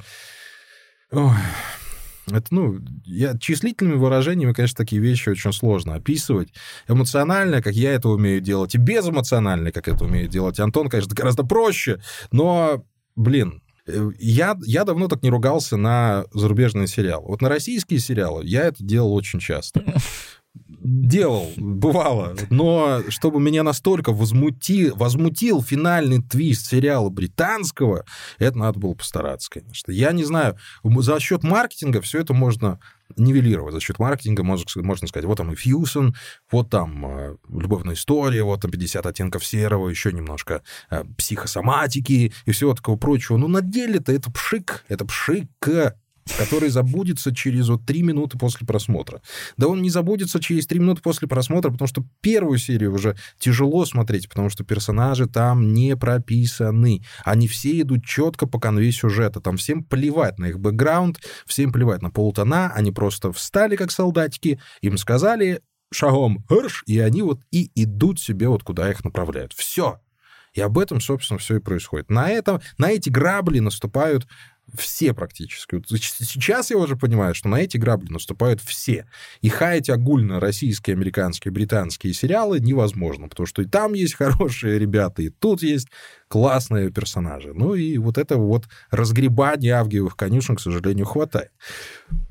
Ой. 1.13 1.31
Это, 2.31 2.47
ну, 2.51 2.81
я, 3.05 3.37
числительными 3.39 3.97
выражениями, 3.97 4.53
конечно, 4.53 4.77
такие 4.77 5.01
вещи 5.01 5.29
очень 5.29 5.53
сложно 5.53 5.95
описывать. 5.95 6.53
Эмоционально, 6.89 7.63
как 7.63 7.75
я 7.75 7.93
это 7.93 8.09
умею 8.09 8.41
делать, 8.41 8.75
и 8.75 8.79
безэмоционально, 8.79 9.73
как 9.73 9.89
это 9.89 10.05
умеет 10.05 10.31
делать 10.31 10.59
Антон, 10.59 10.89
конечно, 10.89 11.15
гораздо 11.15 11.45
проще. 11.45 12.01
Но, 12.31 12.85
блин, 13.15 13.63
э, 13.87 14.11
я, 14.19 14.57
я 14.65 14.85
давно 14.85 15.09
так 15.09 15.23
не 15.23 15.31
ругался 15.31 15.77
на 15.77 16.25
зарубежные 16.33 16.87
сериалы. 16.87 17.27
Вот 17.27 17.43
на 17.43 17.49
российские 17.49 18.01
сериалы 18.01 18.45
я 18.45 18.65
это 18.65 18.83
делал 18.83 19.13
очень 19.15 19.41
часто 19.41 19.83
делал, 20.85 21.51
бывало. 21.57 22.37
Но 22.51 23.03
чтобы 23.09 23.41
меня 23.41 23.63
настолько 23.63 24.13
возмути, 24.13 24.91
возмутил 24.91 25.63
финальный 25.63 26.23
твист 26.23 26.67
сериала 26.67 27.09
британского, 27.09 28.05
это 28.39 28.59
надо 28.59 28.79
было 28.79 28.95
постараться, 28.95 29.51
конечно. 29.51 29.91
Я 29.91 30.13
не 30.13 30.25
знаю, 30.25 30.57
за 30.85 31.19
счет 31.21 31.43
маркетинга 31.43 32.01
все 32.03 32.21
это 32.21 32.35
можно 32.35 32.79
нивелировать. 33.17 33.75
За 33.75 33.81
счет 33.81 33.99
маркетинга 33.99 34.43
можно, 34.43 34.83
можно 34.83 35.09
сказать, 35.09 35.27
вот 35.27 35.39
там 35.39 35.53
и 35.53 35.57
Фьюсон, 35.57 36.15
вот 36.51 36.71
там 36.71 37.07
э, 37.07 37.37
любовная 37.49 37.95
история, 37.95 38.43
вот 38.43 38.63
там 38.63 38.71
50 38.71 39.07
оттенков 39.07 39.45
серого, 39.45 39.89
еще 39.89 40.13
немножко 40.13 40.63
э, 40.91 41.05
психосоматики 41.17 42.33
и 42.45 42.51
всего 42.51 42.75
такого 42.75 42.97
прочего. 42.97 43.37
Но 43.37 43.49
на 43.49 43.61
деле-то 43.61 44.13
это 44.13 44.31
пшик, 44.31 44.85
это 44.89 45.05
пшик 45.05 45.49
который 46.39 46.69
забудется 46.69 47.35
через 47.35 47.69
вот 47.69 47.85
три 47.85 48.03
минуты 48.03 48.39
после 48.39 48.67
просмотра. 48.67 49.21
Да 49.57 49.69
он 49.69 49.83
не 49.83 49.91
забудется 49.91 50.41
через 50.41 50.67
три 50.67 50.79
минуты 50.79 51.03
после 51.03 51.29
просмотра, 51.29 51.71
потому 51.71 51.89
что 51.89 52.05
первую 52.21 52.59
серию 52.59 52.95
уже 52.95 53.17
тяжело 53.39 53.85
смотреть, 53.85 54.29
потому 54.29 54.51
что 54.51 54.65
персонажи 54.65 55.27
там 55.27 55.73
не 55.73 55.97
прописаны. 55.97 57.03
Они 57.25 57.49
все 57.49 57.81
идут 57.81 58.05
четко 58.05 58.47
по 58.47 58.59
конве 58.59 58.91
сюжета. 58.93 59.41
Там 59.41 59.57
всем 59.57 59.85
плевать 59.85 60.39
на 60.39 60.47
их 60.47 60.59
бэкграунд, 60.59 61.21
всем 61.47 61.73
плевать 61.73 62.03
на 62.03 62.11
полутона. 62.11 62.73
Они 62.75 62.93
просто 62.93 63.33
встали 63.33 63.77
как 63.77 63.91
солдатики, 63.91 64.61
им 64.81 64.99
сказали 64.99 65.61
шагом 65.93 66.45
«Хрш», 66.49 66.83
и 66.87 66.99
они 66.99 67.23
вот 67.23 67.41
и 67.51 67.71
идут 67.75 68.21
себе 68.21 68.49
вот 68.49 68.63
куда 68.63 68.91
их 68.91 69.05
направляют. 69.05 69.53
Все. 69.53 70.01
И 70.55 70.61
об 70.61 70.79
этом, 70.79 71.01
собственно, 71.01 71.39
все 71.39 71.57
и 71.57 71.61
происходит. 71.61 72.11
На, 72.11 72.31
этом, 72.31 72.61
на 72.79 72.91
эти 72.91 73.11
грабли 73.11 73.59
наступают 73.59 74.27
все 74.77 75.15
практически. 75.15 75.83
Сейчас 75.87 76.71
я 76.71 76.79
уже 76.79 76.97
понимаю, 76.97 77.35
что 77.35 77.49
на 77.49 77.57
эти 77.57 77.77
грабли 77.77 78.11
наступают 78.13 78.61
все. 78.61 79.07
И 79.41 79.49
хаять 79.49 79.91
огульно 79.91 80.41
российские, 80.41 80.95
американские, 80.95 81.53
британские 81.53 82.15
сериалы 82.15 82.61
невозможно, 82.61 83.29
потому 83.29 83.47
что 83.47 83.63
и 83.63 83.67
там 83.67 83.95
есть 83.95 84.15
хорошие 84.17 84.79
ребята, 84.79 85.23
и 85.23 85.29
тут 85.29 85.63
есть 85.63 85.89
классные 86.29 86.91
персонажи. 86.91 87.53
Ну 87.55 87.75
и 87.75 87.99
вот 87.99 88.19
это 88.19 88.37
вот 88.37 88.69
разгребание 88.91 89.75
авгиевых 89.75 90.17
конюшен, 90.17 90.57
к 90.57 90.61
сожалению, 90.61 91.07
хватает. 91.07 91.51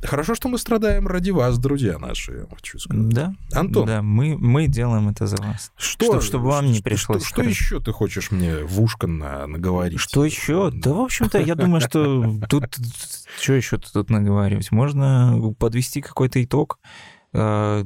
Хорошо, 0.02 0.36
что 0.36 0.50
мы 0.50 0.58
страдаем 0.58 1.08
ради 1.08 1.32
вас, 1.32 1.58
друзья 1.58 1.98
наши, 1.98 2.46
хочу 2.50 2.80
сказать. 2.80 3.10
Да. 3.10 3.34
Антон. 3.54 3.88
Да, 3.88 4.02
мы, 4.02 4.38
мы 4.38 4.68
делаем 4.68 5.10
это 5.10 5.28
за 5.28 5.38
вас. 5.38 5.72
Что, 5.76 6.06
чтобы, 6.06 6.22
чтобы 6.22 6.46
вам 6.50 6.72
не 6.72 6.82
пришлось... 6.82 7.24
Что, 7.24 7.42
что 7.42 7.44
еще 7.44 7.80
ты 7.80 7.92
хочешь 7.92 8.32
мне 8.32 8.58
в 8.64 8.82
ушко 8.82 9.08
на, 9.08 9.48
наговорить? 9.48 10.00
Что 10.00 10.26
еще? 10.26 10.72
Да, 10.72 10.94
в 10.94 11.02
общем-то, 11.02 11.40
я 11.40 11.56
думаю, 11.56 11.82
что 11.82 12.40
тут... 12.50 12.76
Что 13.42 13.54
еще 13.54 13.78
тут 13.78 14.10
наговаривать? 14.10 14.72
Можно 14.72 15.54
подвести 15.58 16.02
какой-то 16.02 16.44
итог. 16.44 16.80
А, 17.34 17.86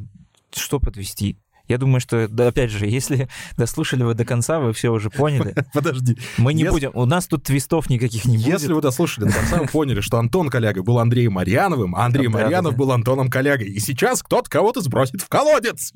что 0.53 0.79
подвести? 0.79 1.37
Я 1.67 1.77
думаю, 1.77 1.99
что, 1.99 2.27
да, 2.27 2.47
опять 2.47 2.71
же, 2.71 2.85
если 2.85 3.27
дослушали 3.57 4.03
вы 4.03 4.13
до 4.13 4.25
конца, 4.25 4.59
вы 4.59 4.73
все 4.73 4.91
уже 4.91 5.09
поняли. 5.09 5.55
Подожди. 5.73 6.17
Мы 6.37 6.53
не 6.53 6.63
если... 6.63 6.73
будем, 6.73 6.91
у 6.93 7.05
нас 7.05 7.27
тут 7.27 7.43
твистов 7.43 7.89
никаких 7.89 8.25
не 8.25 8.37
будет. 8.37 8.47
Если 8.47 8.73
вы 8.73 8.81
дослушали 8.81 9.25
до 9.25 9.33
конца, 9.33 9.57
вы 9.57 9.67
поняли, 9.67 10.01
что 10.01 10.17
Антон 10.17 10.49
Коляга 10.49 10.83
был 10.83 10.99
Андреем 10.99 11.33
Марьяновым, 11.33 11.95
а 11.95 12.05
Андрей 12.05 12.27
да, 12.27 12.31
Марьянов 12.31 12.71
да, 12.71 12.77
да. 12.77 12.77
был 12.77 12.91
Антоном 12.91 13.29
Колягой. 13.29 13.67
И 13.67 13.79
сейчас 13.79 14.23
кто-то 14.23 14.49
кого-то 14.49 14.81
сбросит 14.81 15.21
в 15.21 15.29
колодец. 15.29 15.93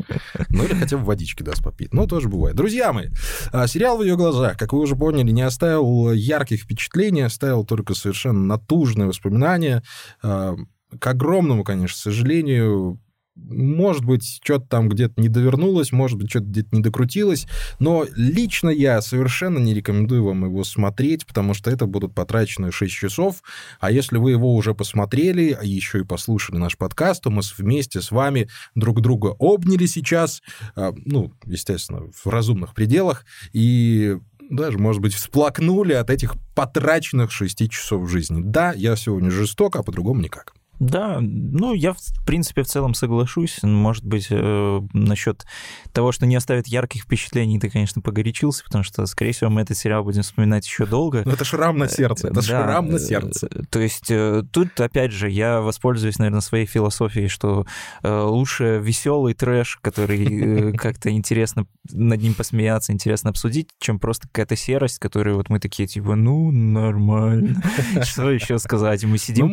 Ну 0.50 0.64
или 0.64 0.74
хотя 0.74 0.98
бы 0.98 1.06
водички 1.06 1.44
даст 1.44 1.64
попить. 1.64 1.94
Ну, 1.94 2.08
тоже 2.08 2.28
бывает. 2.28 2.56
Друзья 2.56 2.94
мои, 2.94 3.10
а, 3.52 3.68
сериал 3.68 3.98
в 3.98 4.04
ее 4.04 4.18
глазах, 4.18 4.58
как 4.58 4.74
вы 4.74 4.80
уже 4.80 4.96
поняли, 4.96 5.32
не 5.32 5.42
оставил 5.42 6.12
ярких 6.12 6.62
впечатлений, 6.62 7.22
оставил 7.22 7.66
только 7.66 7.94
совершенно 7.94 8.42
натужные 8.42 9.08
воспоминания. 9.08 9.84
А, 10.22 10.56
к 11.00 11.08
огромному, 11.08 11.64
конечно, 11.64 11.98
сожалению, 11.98 13.00
может 13.36 14.04
быть, 14.04 14.40
что-то 14.44 14.66
там 14.68 14.90
где-то 14.90 15.22
не 15.22 15.30
довернулось, 15.30 15.92
может 15.92 16.18
быть, 16.18 16.30
что-то 16.30 16.46
где-то 16.46 16.70
не 16.72 16.82
докрутилось, 16.82 17.48
но 17.80 18.06
лично 18.16 18.70
я 18.70 19.02
совершенно 19.02 19.58
не 19.58 19.74
рекомендую 19.74 20.26
вам 20.26 20.46
его 20.46 20.64
смотреть, 20.64 21.26
потому 21.26 21.54
что 21.54 21.72
это 21.72 21.86
будут 21.86 22.14
потрачены 22.14 22.72
6 22.72 22.94
часов, 22.94 23.42
а 23.80 23.92
если 23.92 24.18
вы 24.18 24.32
его 24.32 24.56
уже 24.56 24.74
посмотрели, 24.74 25.58
а 25.60 25.64
еще 25.64 26.02
и 26.02 26.06
послушали 26.06 26.58
наш 26.58 26.78
подкаст, 26.78 27.24
то 27.24 27.30
мы 27.30 27.42
вместе 27.58 28.02
с 28.02 28.12
вами 28.12 28.50
друг 28.76 29.02
друга 29.02 29.36
обняли 29.40 29.86
сейчас, 29.86 30.42
а, 30.76 30.94
ну, 31.06 31.34
естественно, 31.46 32.12
в 32.14 32.28
разумных 32.28 32.74
пределах, 32.74 33.26
и 33.54 34.18
даже, 34.50 34.78
может 34.78 35.02
быть, 35.02 35.14
всплакнули 35.14 35.94
от 35.94 36.10
этих 36.10 36.36
потраченных 36.56 37.32
6 37.32 37.70
часов 37.70 38.10
жизни. 38.10 38.42
Да, 38.44 38.74
я 38.74 38.96
сегодня 38.98 39.32
жесток, 39.32 39.78
а 39.78 39.84
по-другому 39.84 40.22
никак. 40.22 40.54
Да, 40.82 41.20
ну, 41.22 41.76
я, 41.76 41.94
в 41.94 42.00
принципе, 42.26 42.64
в 42.64 42.68
целом 42.68 42.96
соглашусь. 42.96 43.60
Может 43.62 44.04
быть, 44.04 44.30
э, 44.32 44.82
насчет 44.94 45.46
того, 45.94 46.12
что 46.12 46.26
не 46.26 46.36
оставит 46.36 46.66
ярких 46.66 47.04
впечатлений, 47.04 47.60
ты, 47.60 47.70
конечно, 47.70 48.02
погорячился, 48.02 48.64
потому 48.64 48.84
что, 48.84 49.06
скорее 49.06 49.34
всего, 49.34 49.52
мы 49.52 49.62
этот 49.62 49.78
сериал 49.78 50.04
будем 50.04 50.24
вспоминать 50.24 50.66
еще 50.66 50.88
долго. 50.88 51.22
Ну, 51.24 51.34
это 51.34 51.46
шрам 51.46 51.78
на 51.78 51.88
сердце, 51.88 52.30
это 52.30 52.38
да, 52.38 52.42
шрам 52.42 52.88
на 52.88 52.98
сердце. 52.98 53.48
То 53.70 53.80
есть 53.80 54.10
э, 54.10 54.42
тут, 54.52 54.82
опять 54.82 55.12
же, 55.12 55.30
я 55.30 55.62
воспользуюсь, 55.62 56.18
наверное, 56.18 56.42
своей 56.42 56.66
философией, 56.66 57.28
что 57.28 57.68
э, 58.02 58.22
лучше 58.24 58.80
веселый 58.84 59.36
трэш, 59.36 59.78
который 59.84 60.72
э, 60.72 60.74
как-то 60.78 61.12
интересно 61.12 61.68
над 61.92 62.20
ним 62.24 62.34
посмеяться, 62.34 62.92
интересно 62.92 63.30
обсудить, 63.30 63.70
чем 63.80 64.00
просто 64.00 64.28
какая-то 64.28 64.56
серость, 64.56 64.98
которую 64.98 65.36
вот 65.36 65.50
мы 65.50 65.60
такие, 65.60 65.88
типа, 65.88 66.16
ну, 66.16 66.50
нормально. 66.50 67.62
Что 68.04 68.32
еще 68.32 68.58
сказать? 68.58 69.04
Мы 69.04 69.20
сидим 69.20 69.52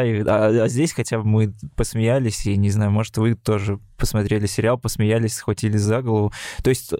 полчаса 0.00 0.46
а, 0.46 0.64
а 0.64 0.68
здесь 0.68 0.92
хотя 0.92 1.18
бы 1.18 1.24
мы 1.24 1.54
посмеялись, 1.76 2.46
и, 2.46 2.56
не 2.56 2.70
знаю, 2.70 2.90
может, 2.90 3.16
вы 3.18 3.34
тоже 3.34 3.78
посмотрели 3.96 4.46
сериал, 4.46 4.78
посмеялись, 4.78 5.34
схватили 5.34 5.76
за 5.76 6.02
голову. 6.02 6.32
То 6.62 6.70
есть 6.70 6.92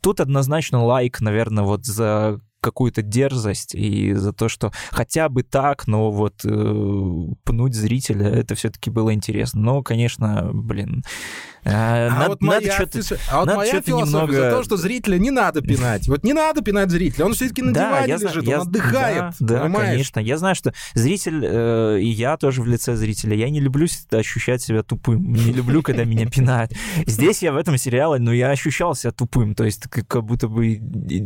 тут 0.00 0.20
однозначно 0.20 0.82
лайк, 0.82 1.20
наверное, 1.20 1.64
вот 1.64 1.84
за 1.84 2.40
какую-то 2.60 3.02
дерзость 3.02 3.74
и 3.74 4.12
за 4.14 4.32
то, 4.32 4.48
что 4.48 4.72
хотя 4.90 5.28
бы 5.28 5.42
так, 5.42 5.86
но 5.86 6.10
вот 6.10 6.44
э, 6.44 7.24
пнуть 7.44 7.74
зрителя, 7.74 8.28
это 8.28 8.54
все-таки 8.54 8.90
было 8.90 9.14
интересно. 9.14 9.60
Но, 9.60 9.82
конечно, 9.82 10.50
блин, 10.52 11.04
А 11.64 12.08
надо, 12.10 12.28
вот 12.30 12.42
надо 12.42 12.60
моя, 12.60 12.72
что-то... 12.72 13.02
фи- 13.02 13.16
а 13.30 13.38
вот 13.40 13.46
надо 13.46 13.56
моя 13.58 13.72
что-то 13.72 13.90
немного- 13.92 14.32
за 14.32 14.50
то, 14.50 14.62
что 14.62 14.76
зрителя 14.76 15.18
не 15.18 15.30
надо 15.30 15.60
пинать. 15.62 16.08
Вот 16.08 16.24
не 16.24 16.32
надо 16.32 16.62
пинать 16.62 16.90
зрителя. 16.90 17.24
Он 17.26 17.34
все-таки 17.34 17.62
на 17.62 17.72
Да, 17.72 17.88
диване 17.88 18.08
я 18.08 18.16
лежит, 18.16 18.44
я- 18.44 18.60
он 18.60 18.66
отдыхает. 18.68 19.34
Да, 19.40 19.68
конечно. 19.68 20.20
Я 20.20 20.38
знаю, 20.38 20.54
что 20.54 20.72
зритель, 20.94 21.40
э, 21.44 21.98
и 22.00 22.08
я 22.08 22.36
тоже 22.36 22.62
в 22.62 22.66
лице 22.66 22.96
зрителя, 22.96 23.36
я 23.36 23.50
не 23.50 23.60
люблю 23.60 23.86
ощущать 24.10 24.62
себя 24.62 24.82
тупым. 24.82 25.32
Не 25.32 25.52
люблю, 25.52 25.82
когда 25.82 26.04
меня 26.04 26.26
пинают. 26.26 26.72
Здесь 27.06 27.42
я 27.42 27.52
в 27.52 27.56
этом 27.56 27.76
сериале, 27.78 28.20
но 28.20 28.32
я 28.32 28.50
ощущал 28.50 28.94
себя 28.94 29.12
тупым. 29.12 29.54
То 29.54 29.64
есть 29.64 29.82
как, 29.88 30.24
будто 30.24 30.48
бы, 30.48 30.80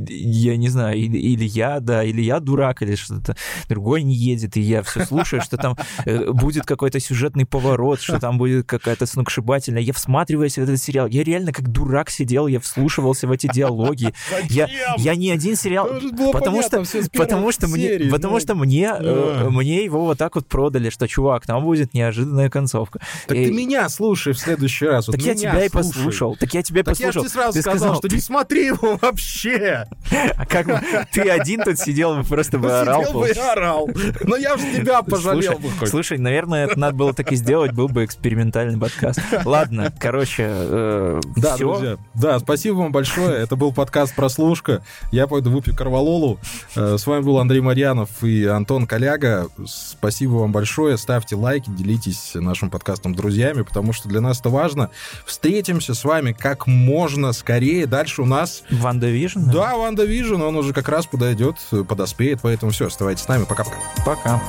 я 0.08 0.56
не 0.56 0.68
знаю, 0.68 0.96
или, 0.98 1.18
или 1.18 1.44
я, 1.44 1.80
да, 1.80 2.02
или 2.04 2.20
я 2.22 2.40
дурак, 2.40 2.82
или 2.82 2.94
что-то 2.94 3.36
другой 3.68 4.02
не 4.02 4.14
едет, 4.14 4.56
и 4.56 4.60
я 4.60 4.82
все 4.82 5.04
слушаю, 5.04 5.42
что 5.42 5.56
там 5.56 5.76
э, 6.04 6.30
будет 6.32 6.64
какой-то 6.64 7.00
сюжетный 7.00 7.46
поворот, 7.46 8.00
что 8.00 8.18
там 8.18 8.38
будет 8.38 8.66
какая-то 8.66 9.06
сногсшибательная. 9.06 9.82
Я 9.82 9.92
всматриваюсь 9.92 10.31
в 10.36 10.42
этот 10.42 10.80
сериал. 10.80 11.06
Я 11.06 11.24
реально 11.24 11.52
как 11.52 11.68
дурак 11.68 12.10
сидел, 12.10 12.46
я 12.46 12.60
вслушивался 12.60 13.26
в 13.26 13.32
эти 13.32 13.48
диалоги. 13.52 14.12
Я, 14.48 14.68
я 14.98 15.14
не 15.14 15.30
один 15.30 15.56
сериал... 15.56 15.88
Было 16.12 16.32
Потому 16.32 16.62
что, 16.62 16.82
потому 17.12 17.52
что 17.52 17.68
мне, 17.68 18.10
потому 18.10 18.34
ну. 18.34 18.40
что 18.40 18.54
мне, 18.54 18.92
э, 18.98 19.48
мне 19.48 19.84
его 19.84 20.04
вот 20.04 20.18
так 20.18 20.34
вот 20.34 20.46
продали, 20.46 20.90
что 20.90 21.06
чувак, 21.06 21.46
там 21.46 21.62
будет 21.62 21.94
неожиданная 21.94 22.50
концовка. 22.50 23.00
Так 23.26 23.36
ты 23.36 23.52
меня 23.52 23.88
слушай 23.88 24.32
в 24.32 24.38
следующий 24.38 24.86
раз. 24.86 25.06
так 25.06 25.20
я 25.20 25.34
тебя 25.34 25.64
и 25.64 25.68
послушал. 25.68 26.36
Так 26.36 26.52
я 26.54 26.62
тебя 26.62 26.82
Так 26.82 26.98
я 26.98 27.08
послушал. 27.08 27.22
тебе 27.22 27.30
сразу 27.30 27.60
сказал, 27.62 27.96
что 27.96 28.08
не 28.08 28.20
смотри 28.20 28.66
его 28.66 28.98
вообще. 29.00 29.86
А 30.36 30.46
как 30.46 30.66
ты 31.12 31.22
один 31.22 31.62
тут 31.62 31.78
сидел 31.78 32.16
бы 32.16 32.24
просто 32.24 32.58
бы 32.58 32.70
орал. 32.72 33.04
Сидел 33.04 33.20
бы 33.20 33.28
и 33.28 33.38
орал. 33.38 33.88
Но 34.24 34.36
я 34.36 34.56
же 34.56 34.72
тебя 34.72 35.02
пожалел 35.02 35.58
бы 35.58 35.68
слушай, 35.86 36.18
наверное, 36.18 36.66
это 36.66 36.78
надо 36.78 36.96
было 36.96 37.12
так 37.12 37.30
и 37.32 37.36
сделать, 37.36 37.72
был 37.72 37.88
бы 37.88 38.04
экспериментальный 38.04 38.78
подкаст. 38.78 39.20
Ладно, 39.44 39.92
короче, 39.98 40.11
э, 40.38 41.20
Да, 41.36 41.54
всё. 41.56 41.72
друзья. 41.74 41.96
Да, 42.14 42.38
спасибо 42.38 42.76
вам 42.76 42.92
большое. 42.92 43.38
Это 43.42 43.56
был 43.56 43.72
подкаст 43.72 44.14
«Прослушка». 44.14 44.82
Я 45.10 45.26
пойду 45.26 45.50
выпью 45.50 45.74
корвалолу. 45.76 46.38
Э, 46.76 46.96
С 46.98 47.06
вами 47.06 47.22
был 47.22 47.38
Андрей 47.38 47.60
Марьянов 47.60 48.22
и 48.22 48.44
Антон 48.46 48.86
Коляга. 48.86 49.48
Спасибо 49.66 50.32
вам 50.32 50.52
большое. 50.52 50.96
Ставьте 50.98 51.36
лайки, 51.36 51.70
делитесь 51.70 52.32
нашим 52.34 52.70
подкастом 52.70 53.14
с 53.14 53.16
друзьями, 53.16 53.62
потому 53.62 53.92
что 53.92 54.08
для 54.08 54.20
нас 54.20 54.40
это 54.40 54.48
важно. 54.50 54.90
Встретимся 55.26 55.94
с 55.94 56.04
вами 56.04 56.32
как 56.32 56.66
можно 56.66 57.32
скорее. 57.32 57.86
Дальше 57.86 58.22
у 58.22 58.26
нас... 58.26 58.62
WandaVision? 58.70 59.50
Да, 59.50 59.76
WandaVision, 59.76 60.40
он 60.42 60.56
уже 60.56 60.72
как 60.72 60.88
раз 60.88 61.06
подойдет, 61.06 61.56
подоспеет, 61.88 62.40
поэтому 62.42 62.72
все, 62.72 62.86
оставайтесь 62.86 63.24
с 63.24 63.28
нами. 63.28 63.44
Пока-пока. 63.44 63.76
Пока. 64.04 64.40